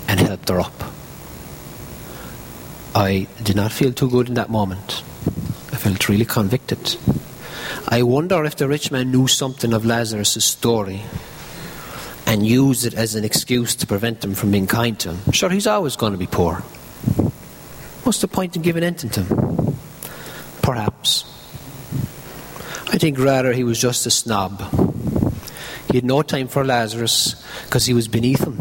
and 0.06 0.20
helped 0.20 0.48
her 0.48 0.60
up. 0.60 0.82
I 2.94 3.26
did 3.42 3.56
not 3.56 3.72
feel 3.72 3.92
too 3.92 4.10
good 4.10 4.28
in 4.28 4.34
that 4.34 4.50
moment. 4.50 5.02
I 5.72 5.76
felt 5.76 6.08
really 6.08 6.24
convicted. 6.24 6.96
I 7.86 8.02
wonder 8.02 8.44
if 8.44 8.56
the 8.56 8.68
rich 8.68 8.90
man 8.90 9.10
knew 9.10 9.28
something 9.28 9.72
of 9.72 9.86
Lazarus' 9.86 10.44
story 10.44 11.02
and 12.26 12.46
used 12.46 12.84
it 12.84 12.94
as 12.94 13.14
an 13.14 13.24
excuse 13.24 13.74
to 13.76 13.86
prevent 13.86 14.22
him 14.22 14.34
from 14.34 14.50
being 14.50 14.66
kind 14.66 14.98
to 15.00 15.14
him. 15.14 15.32
Sure, 15.32 15.48
he's 15.48 15.66
always 15.66 15.96
going 15.96 16.12
to 16.12 16.18
be 16.18 16.26
poor. 16.26 16.56
What's 18.04 18.20
the 18.20 18.28
point 18.28 18.56
in 18.56 18.62
giving 18.62 18.82
anything 18.82 19.10
to 19.10 19.22
him? 19.22 19.78
Perhaps. 20.60 21.37
I 22.98 23.00
think 23.00 23.20
rather 23.20 23.52
he 23.52 23.62
was 23.62 23.80
just 23.80 24.06
a 24.06 24.10
snob. 24.10 24.60
He 25.88 25.98
had 25.98 26.04
no 26.04 26.22
time 26.22 26.48
for 26.48 26.64
Lazarus 26.64 27.40
because 27.64 27.86
he 27.86 27.94
was 27.94 28.08
beneath 28.08 28.42
him. 28.42 28.58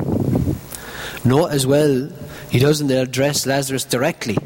Note 1.28 1.48
as 1.48 1.66
well, 1.66 2.12
he 2.52 2.60
doesn't 2.60 2.92
address 2.92 3.48
Lazarus 3.48 3.84
directly. 3.84 4.38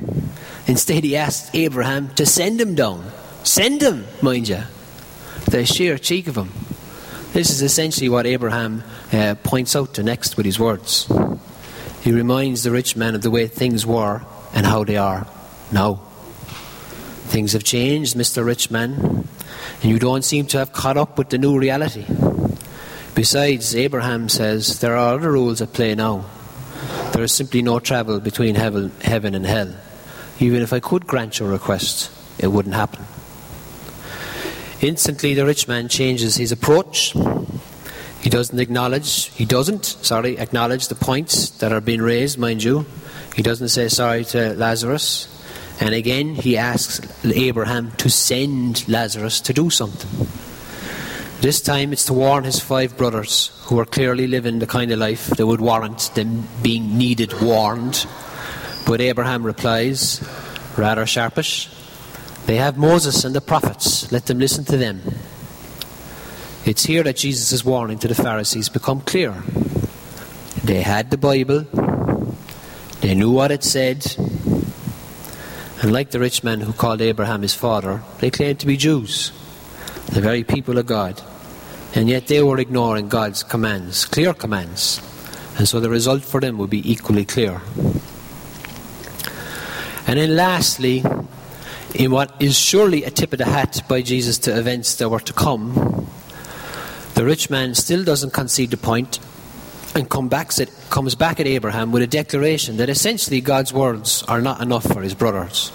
Instead, 0.66 1.04
he 1.04 1.18
asks 1.18 1.54
Abraham 1.54 2.08
to 2.16 2.26
send 2.26 2.62
him 2.62 2.74
down. 2.74 3.04
Send 3.44 3.82
him, 3.82 4.06
mind 4.22 4.48
you. 4.48 4.62
The 5.48 5.66
sheer 5.66 5.98
cheek 5.98 6.28
of 6.28 6.38
him. 6.38 6.54
This 7.34 7.50
is 7.50 7.62
essentially 7.62 8.08
what 8.08 8.26
Abraham 8.26 8.86
uh, 9.12 9.36
points 9.44 9.76
out 9.76 9.96
to 9.96 10.04
next 10.04 10.38
with 10.38 10.46
his 10.46 10.58
words. 10.58 11.12
He 12.02 12.14
reminds 12.14 12.64
the 12.64 12.72
rich 12.72 12.96
man 12.96 13.14
of 13.14 13.24
the 13.24 13.30
way 13.30 13.48
things 13.48 13.86
were 13.86 14.22
and 14.54 14.66
how 14.66 14.86
they 14.86 14.96
are 14.96 15.28
now. 15.70 15.96
Things 17.26 17.52
have 17.52 17.66
changed, 17.66 18.16
Mr. 18.16 18.46
Rich 18.46 18.72
Man 18.72 19.28
and 19.82 19.92
you 19.92 20.00
don't 20.00 20.24
seem 20.24 20.46
to 20.48 20.58
have 20.60 20.74
caught 20.74 20.98
up 20.98 21.18
with 21.18 21.30
the 21.30 21.38
new 21.38 21.58
reality. 21.58 22.06
Besides, 23.16 23.76
Abraham 23.76 24.30
says 24.30 24.80
there 24.80 24.96
are 24.96 25.16
other 25.16 25.32
rules 25.32 25.62
at 25.62 25.74
play 25.74 25.96
now. 25.96 26.26
There 27.14 27.24
is 27.24 27.34
simply 27.34 27.62
no 27.62 27.80
travel 27.80 28.20
between 28.20 28.56
heaven, 28.56 28.92
and 29.04 29.46
hell. 29.46 29.76
Even 30.40 30.62
if 30.62 30.72
I 30.72 30.80
could 30.80 31.06
grant 31.06 31.40
your 31.40 31.50
request, 31.50 32.10
it 32.40 32.48
wouldn't 32.48 32.76
happen. 32.76 33.06
Instantly, 34.82 35.34
the 35.34 35.46
rich 35.46 35.68
man 35.68 35.88
changes 35.88 36.36
his 36.36 36.52
approach. 36.52 37.14
He 38.22 38.30
doesn't 38.30 38.60
acknowledge, 38.60 39.28
he 39.36 39.46
doesn't, 39.46 39.86
sorry, 39.86 40.38
acknowledge 40.38 40.88
the 40.88 40.96
points 40.96 41.50
that 41.60 41.72
are 41.72 41.82
being 41.82 42.02
raised, 42.02 42.38
mind 42.38 42.64
you. 42.64 42.86
He 43.36 43.44
doesn't 43.44 43.70
say 43.70 43.88
sorry 43.90 44.26
to 44.26 44.54
Lazarus. 44.56 45.28
And 45.82 45.96
again, 45.96 46.36
he 46.36 46.58
asks 46.58 47.02
Abraham 47.26 47.92
to 47.94 48.08
send 48.08 48.88
Lazarus 48.88 49.42
to 49.42 49.52
do 49.52 49.72
something. 49.72 50.28
This 51.42 51.60
time 51.60 51.92
it's 51.92 52.06
to 52.06 52.14
warn 52.14 52.44
his 52.44 52.60
five 52.60 52.96
brothers, 52.96 53.50
who 53.64 53.80
are 53.80 53.86
clearly 53.86 54.28
living 54.28 54.60
the 54.60 54.68
kind 54.68 54.92
of 54.92 55.00
life 55.00 55.26
that 55.26 55.48
would 55.48 55.60
warrant 55.60 56.12
them 56.14 56.48
being 56.62 57.00
needed 57.00 57.34
warned. 57.42 58.06
But 58.86 59.02
Abraham 59.02 59.44
replies, 59.44 60.22
rather 60.78 61.08
sharpish, 61.08 61.68
They 62.46 62.58
have 62.58 62.78
Moses 62.78 63.26
and 63.26 63.34
the 63.34 63.42
prophets, 63.42 64.12
let 64.12 64.28
them 64.28 64.38
listen 64.38 64.66
to 64.66 64.78
them. 64.78 65.02
It's 66.64 66.86
here 66.86 67.02
that 67.02 67.18
Jesus' 67.18 67.66
warning 67.66 67.98
to 67.98 68.08
the 68.08 68.14
Pharisees 68.14 68.70
become 68.70 69.02
clear. 69.02 69.34
They 70.64 70.84
had 70.84 71.10
the 71.10 71.18
Bible, 71.18 71.62
they 73.02 73.16
knew 73.16 73.32
what 73.32 73.50
it 73.50 73.64
said, 73.64 74.06
and 75.82 75.92
like 75.92 76.12
the 76.12 76.20
rich 76.20 76.44
man 76.44 76.62
who 76.62 76.74
called 76.74 77.02
Abraham 77.02 77.42
his 77.42 77.56
father, 77.56 78.04
they 78.20 78.30
claimed 78.30 78.60
to 78.60 78.68
be 78.68 78.78
Jews, 78.78 79.32
the 80.12 80.22
very 80.22 80.44
people 80.44 80.78
of 80.78 80.86
God. 80.86 81.20
And 81.96 82.08
yet 82.08 82.28
they 82.28 82.44
were 82.44 82.60
ignoring 82.60 83.10
God's 83.10 83.42
commands, 83.42 84.06
clear 84.06 84.34
commands. 84.36 85.02
And 85.58 85.68
so 85.68 85.80
the 85.80 85.90
result 85.90 86.24
for 86.24 86.40
them 86.40 86.60
would 86.60 86.70
be 86.70 86.90
equally 86.90 87.26
clear. 87.26 87.62
And 90.06 90.20
then 90.20 90.36
lastly, 90.36 91.04
in 91.96 92.12
what 92.12 92.32
is 92.40 92.58
surely 92.58 93.04
a 93.04 93.10
tip 93.10 93.34
of 93.34 93.40
the 93.40 93.46
hat 93.46 93.82
by 93.90 94.04
Jesus 94.04 94.38
to 94.40 94.58
events 94.58 94.96
that 94.96 95.10
were 95.10 95.20
to 95.20 95.34
come, 95.34 96.08
the 97.16 97.26
rich 97.26 97.50
man 97.50 97.74
still 97.74 98.04
doesn't 98.04 98.34
concede 98.34 98.70
the 98.70 98.78
point 98.78 99.20
and 99.96 100.10
come 100.10 100.30
back, 100.30 100.52
comes 100.90 101.16
back 101.16 101.40
at 101.40 101.48
Abraham 101.48 101.92
with 101.92 102.04
a 102.04 102.08
declaration 102.08 102.78
that 102.78 102.90
essentially 102.90 103.42
God's 103.42 103.74
words 103.74 104.24
are 104.24 104.42
not 104.42 104.62
enough 104.62 104.84
for 104.84 105.02
his 105.02 105.14
brothers. 105.14 105.72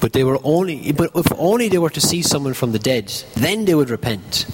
But 0.00 0.12
they 0.12 0.24
were 0.24 0.38
only, 0.44 0.92
but 0.92 1.10
if 1.14 1.26
only 1.36 1.68
they 1.68 1.78
were 1.78 1.90
to 1.90 2.00
see 2.00 2.22
someone 2.22 2.54
from 2.54 2.72
the 2.72 2.78
dead, 2.78 3.08
then 3.34 3.64
they 3.64 3.74
would 3.74 3.90
repent. 3.90 4.46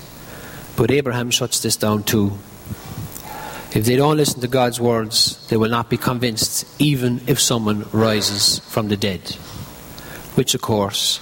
But 0.76 0.90
Abraham 0.90 1.30
shuts 1.30 1.60
this 1.60 1.76
down 1.76 2.02
too. 2.02 2.32
If 3.74 3.84
they 3.84 3.96
don't 3.96 4.16
listen 4.16 4.40
to 4.40 4.48
God's 4.48 4.80
words, 4.80 5.44
they 5.48 5.56
will 5.56 5.70
not 5.70 5.90
be 5.90 5.96
convinced, 5.96 6.64
even 6.80 7.20
if 7.26 7.40
someone 7.40 7.86
rises 7.92 8.60
from 8.70 8.88
the 8.88 8.96
dead. 8.96 9.20
Which, 10.36 10.54
of 10.54 10.62
course, 10.62 11.18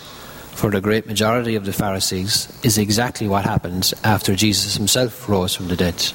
for 0.55 0.71
the 0.71 0.81
great 0.81 1.07
majority 1.07 1.57
of 1.57 1.65
the 1.65 1.73
Pharisees, 1.73 2.49
is 2.63 2.79
exactly 2.79 3.27
what 3.27 3.45
happened 3.45 3.93
after 4.05 4.37
Jesus 4.37 4.77
himself 4.77 5.29
rose 5.29 5.55
from 5.55 5.69
the 5.69 5.77
dead. 5.77 6.13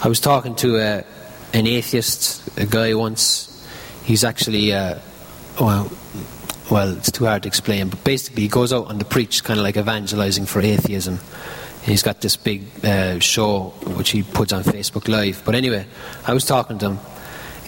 I 0.00 0.06
was 0.06 0.20
talking 0.20 0.54
to 0.56 0.76
a, 0.76 1.04
an 1.52 1.66
atheist, 1.66 2.56
a 2.56 2.66
guy 2.66 2.94
once. 2.94 3.66
He's 4.04 4.22
actually, 4.22 4.72
uh, 4.72 5.00
well, 5.60 5.90
well, 6.70 6.96
it's 6.96 7.10
too 7.10 7.24
hard 7.24 7.42
to 7.42 7.48
explain, 7.48 7.88
but 7.88 8.04
basically 8.04 8.42
he 8.42 8.48
goes 8.48 8.72
out 8.72 8.86
on 8.86 8.98
the 8.98 9.04
preach, 9.04 9.42
kind 9.42 9.58
of 9.58 9.64
like 9.64 9.76
evangelizing 9.76 10.46
for 10.46 10.60
atheism. 10.60 11.18
He's 11.82 12.04
got 12.04 12.20
this 12.20 12.36
big 12.36 12.62
uh, 12.84 13.18
show 13.18 13.70
which 13.96 14.10
he 14.10 14.22
puts 14.22 14.52
on 14.52 14.62
Facebook 14.62 15.08
Live. 15.08 15.42
But 15.44 15.56
anyway, 15.56 15.84
I 16.24 16.32
was 16.32 16.44
talking 16.44 16.78
to 16.78 16.90
him, 16.90 16.98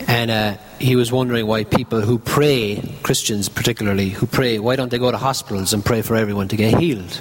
and 0.07 0.31
uh, 0.31 0.57
he 0.79 0.95
was 0.95 1.11
wondering 1.11 1.49
why 1.49 1.65
people 1.65 2.01
who 2.01 2.21
pray, 2.21 2.97
Christians 3.03 3.49
particularly, 3.49 4.11
who 4.11 4.27
pray, 4.27 4.61
why 4.61 4.77
don't 4.77 4.91
they 4.91 4.99
go 4.99 5.11
to 5.11 5.19
hospitals 5.19 5.73
and 5.73 5.85
pray 5.85 6.03
for 6.03 6.15
everyone 6.15 6.47
to 6.49 6.57
get 6.57 6.79
healed? 6.79 7.21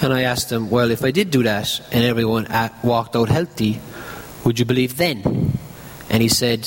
And 0.00 0.12
I 0.12 0.22
asked 0.22 0.50
him, 0.50 0.70
well, 0.70 0.90
if 0.90 1.04
I 1.04 1.12
did 1.12 1.30
do 1.30 1.44
that 1.44 1.80
and 1.92 2.04
everyone 2.04 2.48
walked 2.82 3.14
out 3.14 3.28
healthy, 3.28 3.80
would 4.44 4.58
you 4.58 4.64
believe 4.64 4.96
then? 4.96 5.58
And 6.10 6.22
he 6.22 6.28
said, 6.28 6.60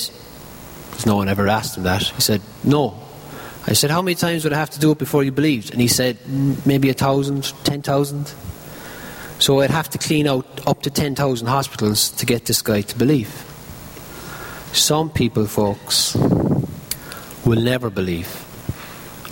because 0.89 1.05
no 1.05 1.15
one 1.15 1.29
ever 1.29 1.47
asked 1.47 1.77
him 1.77 1.83
that, 1.83 2.03
he 2.03 2.21
said, 2.21 2.41
no. 2.63 2.99
I 3.67 3.73
said, 3.73 3.91
how 3.91 4.01
many 4.01 4.15
times 4.15 4.43
would 4.43 4.53
I 4.53 4.57
have 4.57 4.71
to 4.71 4.79
do 4.79 4.91
it 4.91 4.97
before 4.97 5.23
you 5.23 5.31
believed? 5.31 5.71
And 5.71 5.79
he 5.79 5.87
said, 5.87 6.17
maybe 6.65 6.89
a 6.89 6.93
thousand, 6.93 7.53
ten 7.63 7.81
thousand. 7.81 8.33
So 9.39 9.61
I'd 9.61 9.71
have 9.71 9.89
to 9.89 9.97
clean 9.97 10.27
out 10.27 10.67
up 10.67 10.83
to 10.83 10.91
10,000 10.91 11.47
hospitals 11.47 12.11
to 12.11 12.27
get 12.27 12.45
this 12.45 12.61
guy 12.61 12.81
to 12.81 12.97
believe. 12.97 13.29
Some 14.71 15.09
people, 15.09 15.47
folks, 15.47 16.15
will 17.43 17.59
never 17.59 17.89
believe, 17.89 18.29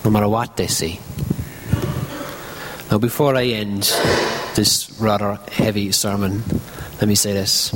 no 0.04 0.10
matter 0.10 0.28
what 0.28 0.58
they 0.58 0.66
see. 0.66 1.00
Now, 2.90 2.98
before 2.98 3.36
I 3.36 3.46
end 3.46 3.84
this 4.56 4.92
rather 5.00 5.40
heavy 5.52 5.92
sermon, 5.92 6.44
let 7.00 7.08
me 7.08 7.14
say 7.14 7.34
this. 7.34 7.72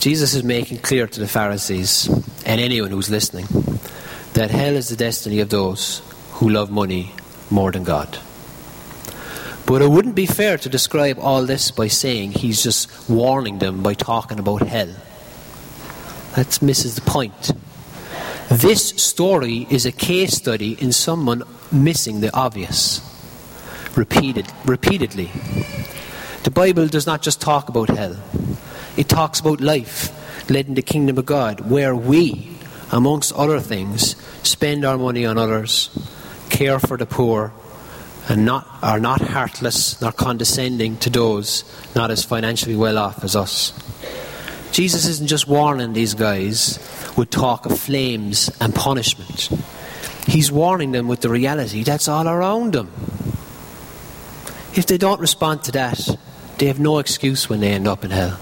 Jesus 0.00 0.32
is 0.32 0.42
making 0.42 0.78
clear 0.78 1.06
to 1.06 1.20
the 1.20 1.28
Pharisees 1.28 2.08
and 2.46 2.58
anyone 2.58 2.90
who's 2.90 3.10
listening 3.10 3.44
that 4.32 4.50
hell 4.50 4.74
is 4.74 4.88
the 4.88 4.96
destiny 4.96 5.40
of 5.40 5.50
those 5.50 6.00
who 6.32 6.48
love 6.48 6.70
money 6.70 7.12
more 7.50 7.70
than 7.70 7.84
God. 7.84 8.18
But 9.66 9.82
it 9.82 9.90
wouldn't 9.90 10.14
be 10.14 10.24
fair 10.24 10.56
to 10.56 10.70
describe 10.70 11.18
all 11.18 11.44
this 11.44 11.70
by 11.70 11.88
saying 11.88 12.32
he's 12.32 12.62
just 12.62 13.10
warning 13.10 13.58
them 13.58 13.82
by 13.82 13.92
talking 13.92 14.38
about 14.38 14.62
hell. 14.62 14.88
That 16.34 16.62
misses 16.62 16.94
the 16.94 17.02
point. 17.02 17.50
This 18.50 18.88
story 18.88 19.66
is 19.68 19.84
a 19.84 19.92
case 19.92 20.34
study 20.34 20.78
in 20.80 20.92
someone 20.92 21.42
missing 21.70 22.20
the 22.20 22.34
obvious. 22.34 23.02
Repeated, 23.94 24.46
repeatedly. 24.64 25.30
The 26.44 26.50
Bible 26.50 26.88
does 26.88 27.06
not 27.06 27.20
just 27.20 27.42
talk 27.42 27.68
about 27.68 27.90
hell, 27.90 28.16
it 28.96 29.08
talks 29.08 29.40
about 29.40 29.60
life 29.60 30.16
led 30.50 30.66
in 30.66 30.74
the 30.74 30.82
kingdom 30.82 31.18
of 31.18 31.26
God, 31.26 31.60
where 31.70 31.94
we, 31.94 32.50
amongst 32.90 33.32
other 33.34 33.60
things, 33.60 34.16
spend 34.42 34.84
our 34.84 34.98
money 34.98 35.24
on 35.24 35.38
others, 35.38 35.90
care 36.48 36.80
for 36.80 36.96
the 36.96 37.06
poor, 37.06 37.52
and 38.28 38.44
not, 38.44 38.66
are 38.82 39.00
not 39.00 39.20
heartless 39.20 40.00
nor 40.00 40.12
condescending 40.12 40.96
to 40.98 41.10
those 41.10 41.64
not 41.94 42.10
as 42.10 42.24
financially 42.24 42.76
well 42.76 42.98
off 42.98 43.24
as 43.24 43.34
us. 43.34 43.72
Jesus 44.72 45.06
isn't 45.06 45.26
just 45.26 45.48
warning 45.48 45.92
these 45.92 46.14
guys 46.14 46.78
with 47.16 47.30
talk 47.30 47.66
of 47.66 47.78
flames 47.78 48.50
and 48.60 48.74
punishment. 48.74 49.48
He's 50.26 50.52
warning 50.52 50.92
them 50.92 51.08
with 51.08 51.22
the 51.22 51.28
reality 51.28 51.82
that's 51.82 52.06
all 52.06 52.28
around 52.28 52.74
them. 52.74 52.88
If 54.74 54.86
they 54.86 54.98
don't 54.98 55.20
respond 55.20 55.64
to 55.64 55.72
that, 55.72 56.16
they 56.58 56.66
have 56.66 56.78
no 56.78 56.98
excuse 56.98 57.48
when 57.48 57.60
they 57.60 57.72
end 57.72 57.88
up 57.88 58.04
in 58.04 58.10
hell. 58.12 58.38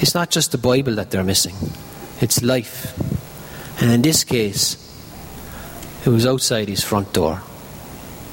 It's 0.00 0.14
not 0.14 0.30
just 0.30 0.50
the 0.50 0.58
Bible 0.58 0.94
that 0.94 1.10
they're 1.10 1.22
missing, 1.22 1.54
it's 2.20 2.42
life. 2.42 2.96
And 3.82 3.90
in 3.90 4.02
this 4.02 4.24
case, 4.24 4.76
it 6.04 6.08
was 6.08 6.26
outside 6.26 6.68
his 6.68 6.82
front 6.82 7.12
door 7.12 7.42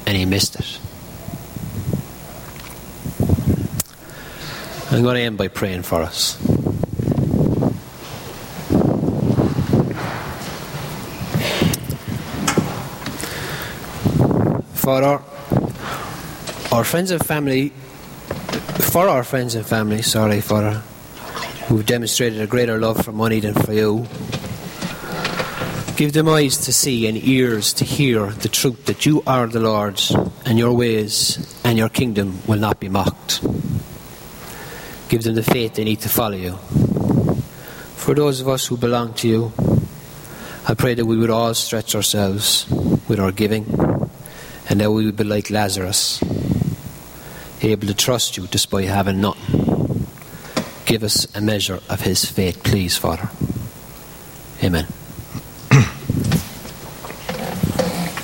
and 0.06 0.16
he 0.16 0.24
missed 0.24 0.56
it. 0.56 0.78
I'm 4.90 5.02
going 5.02 5.16
to 5.16 5.20
end 5.20 5.36
by 5.36 5.48
praying 5.48 5.82
for 5.82 6.00
us. 6.00 6.36
Father, 14.74 15.22
our 16.72 16.84
friends 16.84 17.10
and 17.10 17.24
family, 17.24 17.68
for 18.90 19.06
our 19.08 19.22
friends 19.22 19.54
and 19.54 19.66
family, 19.66 20.00
sorry, 20.00 20.40
Father, 20.40 20.82
who've 21.68 21.84
demonstrated 21.84 22.40
a 22.40 22.46
greater 22.46 22.78
love 22.78 23.04
for 23.04 23.12
money 23.12 23.40
than 23.40 23.52
for 23.52 23.74
you. 23.74 24.06
Give 25.96 26.12
them 26.14 26.26
eyes 26.26 26.56
to 26.64 26.72
see 26.72 27.06
and 27.06 27.22
ears 27.22 27.74
to 27.74 27.84
hear 27.84 28.26
the 28.30 28.48
truth 28.48 28.86
that 28.86 29.04
you 29.04 29.22
are 29.26 29.46
the 29.46 29.60
Lord, 29.60 30.00
and 30.46 30.58
your 30.58 30.72
ways 30.72 31.60
and 31.64 31.76
your 31.76 31.90
kingdom 31.90 32.40
will 32.46 32.58
not 32.58 32.80
be 32.80 32.88
mocked. 32.88 33.42
Give 35.10 35.22
them 35.22 35.34
the 35.34 35.42
faith 35.42 35.74
they 35.74 35.84
need 35.84 36.00
to 36.00 36.08
follow 36.08 36.36
you. 36.36 36.52
For 37.96 38.14
those 38.14 38.40
of 38.40 38.48
us 38.48 38.66
who 38.66 38.78
belong 38.78 39.12
to 39.14 39.28
you, 39.28 39.52
I 40.66 40.72
pray 40.72 40.94
that 40.94 41.04
we 41.04 41.18
would 41.18 41.30
all 41.30 41.52
stretch 41.52 41.94
ourselves 41.94 42.66
with 43.08 43.20
our 43.20 43.32
giving 43.32 43.66
and 44.70 44.80
that 44.80 44.90
we 44.90 45.04
would 45.04 45.16
be 45.16 45.24
like 45.24 45.50
Lazarus, 45.50 46.22
able 47.60 47.86
to 47.86 47.94
trust 47.94 48.38
you 48.38 48.46
despite 48.46 48.86
having 48.86 49.20
nothing. 49.20 49.57
Give 50.88 51.02
us 51.02 51.26
a 51.36 51.42
measure 51.42 51.80
of 51.90 52.00
his 52.00 52.24
faith, 52.24 52.64
please, 52.64 52.96
Father. 52.96 53.28
Amen. 54.64 54.86